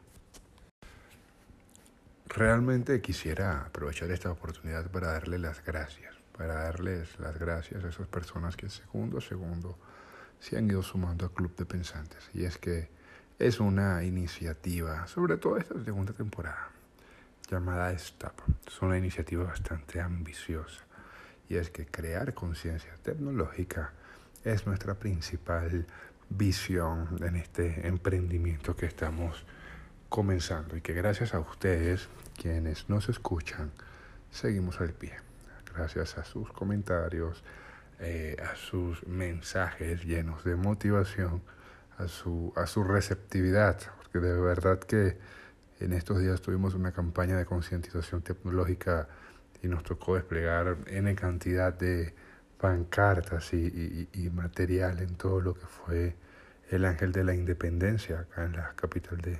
Realmente 2.26 3.00
quisiera 3.00 3.66
aprovechar 3.66 4.10
esta 4.10 4.30
oportunidad 4.30 4.90
para 4.90 5.12
darle 5.12 5.38
las 5.38 5.64
gracias 5.64 6.12
para 6.36 6.54
darles 6.54 7.18
las 7.20 7.38
gracias 7.38 7.84
a 7.84 7.88
esas 7.88 8.06
personas 8.08 8.56
que 8.56 8.68
segundo 8.68 9.18
a 9.18 9.20
segundo 9.20 9.78
se 10.40 10.56
han 10.56 10.68
ido 10.68 10.82
sumando 10.82 11.26
a 11.26 11.32
Club 11.32 11.54
de 11.56 11.64
Pensantes. 11.64 12.28
Y 12.34 12.44
es 12.44 12.58
que 12.58 12.88
es 13.38 13.60
una 13.60 14.02
iniciativa, 14.02 15.06
sobre 15.06 15.36
todo 15.36 15.56
esta 15.56 15.82
segunda 15.84 16.12
temporada, 16.12 16.70
llamada 17.48 17.96
STAP. 17.96 18.40
Es 18.66 18.82
una 18.82 18.98
iniciativa 18.98 19.44
bastante 19.44 20.00
ambiciosa. 20.00 20.80
Y 21.48 21.56
es 21.56 21.70
que 21.70 21.86
crear 21.86 22.34
conciencia 22.34 22.92
tecnológica 23.02 23.92
es 24.42 24.66
nuestra 24.66 24.94
principal 24.94 25.86
visión 26.28 27.18
en 27.20 27.36
este 27.36 27.86
emprendimiento 27.86 28.74
que 28.76 28.86
estamos 28.86 29.44
comenzando 30.08 30.76
y 30.76 30.80
que 30.80 30.92
gracias 30.92 31.34
a 31.34 31.40
ustedes, 31.40 32.08
quienes 32.36 32.88
nos 32.88 33.08
escuchan, 33.08 33.70
seguimos 34.30 34.80
al 34.80 34.92
pie. 34.92 35.14
Gracias 35.74 36.18
a 36.18 36.24
sus 36.24 36.52
comentarios, 36.52 37.42
eh, 37.98 38.36
a 38.42 38.56
sus 38.56 39.06
mensajes 39.06 40.04
llenos 40.04 40.44
de 40.44 40.56
motivación, 40.56 41.42
a 41.98 42.08
su, 42.08 42.52
a 42.56 42.66
su 42.66 42.84
receptividad, 42.84 43.78
porque 43.96 44.18
de 44.18 44.38
verdad 44.38 44.78
que 44.80 45.16
en 45.80 45.92
estos 45.92 46.20
días 46.20 46.42
tuvimos 46.42 46.74
una 46.74 46.92
campaña 46.92 47.36
de 47.36 47.46
concientización 47.46 48.22
tecnológica 48.22 49.08
y 49.62 49.68
nos 49.68 49.82
tocó 49.82 50.16
desplegar 50.16 50.76
N 50.86 51.14
cantidad 51.14 51.72
de 51.72 52.14
pancartas 52.62 53.52
y, 53.54 54.08
y, 54.14 54.30
material 54.30 55.00
en 55.00 55.16
todo 55.16 55.40
lo 55.40 55.54
que 55.54 55.66
fue 55.66 56.14
el 56.70 56.84
Ángel 56.84 57.10
de 57.10 57.24
la 57.24 57.34
Independencia 57.34 58.20
acá 58.20 58.44
en 58.44 58.52
la 58.52 58.72
capital 58.76 59.18
de, 59.20 59.36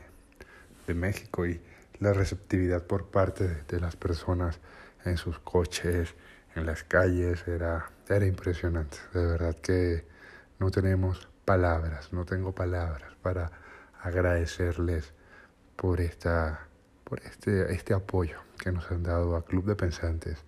de 0.89 0.95
México 0.95 1.47
y 1.47 1.61
la 2.01 2.13
receptividad 2.13 2.83
por 2.83 3.13
parte 3.13 3.63
de, 3.69 3.79
las 3.79 3.95
personas 3.95 4.59
en 5.05 5.19
sus 5.19 5.39
coches, 5.39 6.17
en 6.57 6.67
las 6.67 6.83
calles, 6.83 7.47
era, 7.47 7.93
era 8.09 8.27
impresionante. 8.27 8.99
De 9.15 9.25
verdad 9.25 9.55
que 9.55 10.05
no 10.59 10.73
tenemos 10.73 11.29
palabras, 11.45 12.13
no 12.13 12.25
tengo 12.25 12.53
palabras 12.53 13.15
para 13.23 13.53
agradecerles 14.03 15.13
por 15.77 16.01
esta 16.01 16.67
por 17.05 17.21
este, 17.21 17.73
este 17.73 17.95
apoyo 17.95 18.41
que 18.59 18.73
nos 18.73 18.91
han 18.91 19.05
dado 19.05 19.37
a 19.37 19.45
Club 19.45 19.67
de 19.67 19.77
Pensantes 19.77 20.39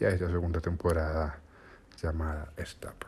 y 0.00 0.04
a 0.06 0.08
esta 0.08 0.30
segunda 0.30 0.60
temporada 0.60 1.43
llamada 2.00 2.52
Stop. 2.58 3.04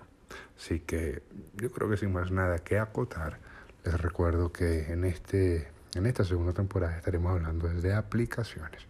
Así 0.57 0.81
que 0.81 1.23
yo 1.55 1.71
creo 1.71 1.89
que 1.91 1.97
sin 1.97 2.13
más 2.13 2.31
nada 2.31 2.59
que 2.59 2.79
acotar, 2.79 3.39
les 3.85 4.01
recuerdo 4.01 4.53
que 4.53 4.93
en, 4.93 5.05
este, 5.05 5.69
en 5.95 6.07
esta 6.07 6.25
segunda 6.25 6.53
temporada 6.53 6.97
estaremos 6.97 7.33
hablando 7.33 7.69
de 7.69 7.95
aplicaciones. 7.95 8.83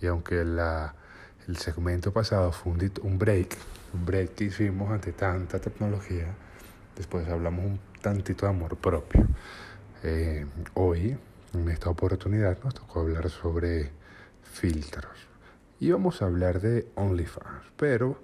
Y 0.00 0.06
aunque 0.06 0.44
la, 0.44 0.94
el 1.48 1.56
segmento 1.56 2.12
pasado 2.12 2.52
fue 2.52 2.72
un, 2.72 2.92
un 3.02 3.18
break, 3.18 3.56
un 3.94 4.04
break 4.04 4.34
que 4.34 4.44
hicimos 4.44 4.90
ante 4.90 5.12
tanta 5.12 5.58
tecnología, 5.58 6.26
después 6.96 7.28
hablamos 7.28 7.64
un 7.64 7.80
tantito 8.00 8.46
de 8.46 8.50
amor 8.50 8.76
propio. 8.76 9.26
Eh, 10.02 10.44
hoy, 10.74 11.16
en 11.54 11.68
esta 11.68 11.90
oportunidad, 11.90 12.58
nos 12.62 12.74
tocó 12.74 13.00
hablar 13.00 13.30
sobre 13.30 13.90
filtros. 14.42 15.16
Y 15.78 15.90
vamos 15.90 16.22
a 16.22 16.26
hablar 16.26 16.60
de 16.60 16.88
OnlyFans, 16.94 17.72
pero 17.76 18.22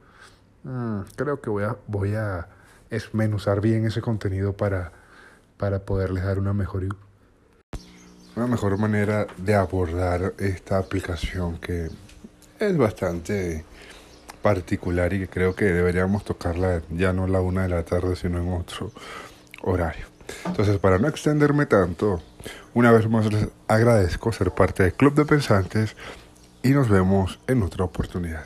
Mm, 0.69 1.01
creo 1.17 1.41
que 1.41 1.49
voy 1.49 1.65
a, 1.65 1.77
voy 1.87 2.15
a 2.15 2.47
esmenuzar 2.91 3.63
bien 3.63 3.87
ese 3.87 4.03
contenido 4.03 4.53
para, 4.53 4.93
para 5.57 5.79
poderles 5.79 6.25
dar 6.25 6.39
una 6.39 6.53
mejor, 6.53 6.87
una 8.37 8.47
mejor 8.47 8.77
manera 8.77 9.27
de 9.39 9.55
abordar 9.55 10.35
esta 10.37 10.77
aplicación 10.77 11.57
que 11.57 11.89
es 12.59 12.77
bastante 12.77 13.65
particular 14.43 15.11
y 15.15 15.21
que 15.21 15.29
creo 15.29 15.55
que 15.55 15.65
deberíamos 15.65 16.23
tocarla 16.25 16.83
ya 16.91 17.15
no 17.15 17.25
a 17.25 17.29
la 17.29 17.41
una 17.41 17.63
de 17.63 17.71
la 17.71 17.83
tarde, 17.83 18.15
sino 18.15 18.39
en 18.39 18.53
otro 18.53 18.93
horario. 19.63 20.05
Entonces, 20.45 20.79
para 20.79 20.99
no 20.99 21.09
extenderme 21.09 21.65
tanto, 21.65 22.21
una 22.75 22.93
vez 22.93 23.09
más 23.09 23.33
les 23.33 23.49
agradezco 23.69 24.33
ser 24.33 24.51
parte 24.51 24.83
del 24.83 24.93
Club 24.93 25.15
de 25.15 25.25
Pensantes 25.25 25.97
y 26.63 26.73
nos 26.73 26.91
vemos 26.91 27.41
en 27.47 27.63
otra 27.63 27.87
oportunidad. 27.87 28.45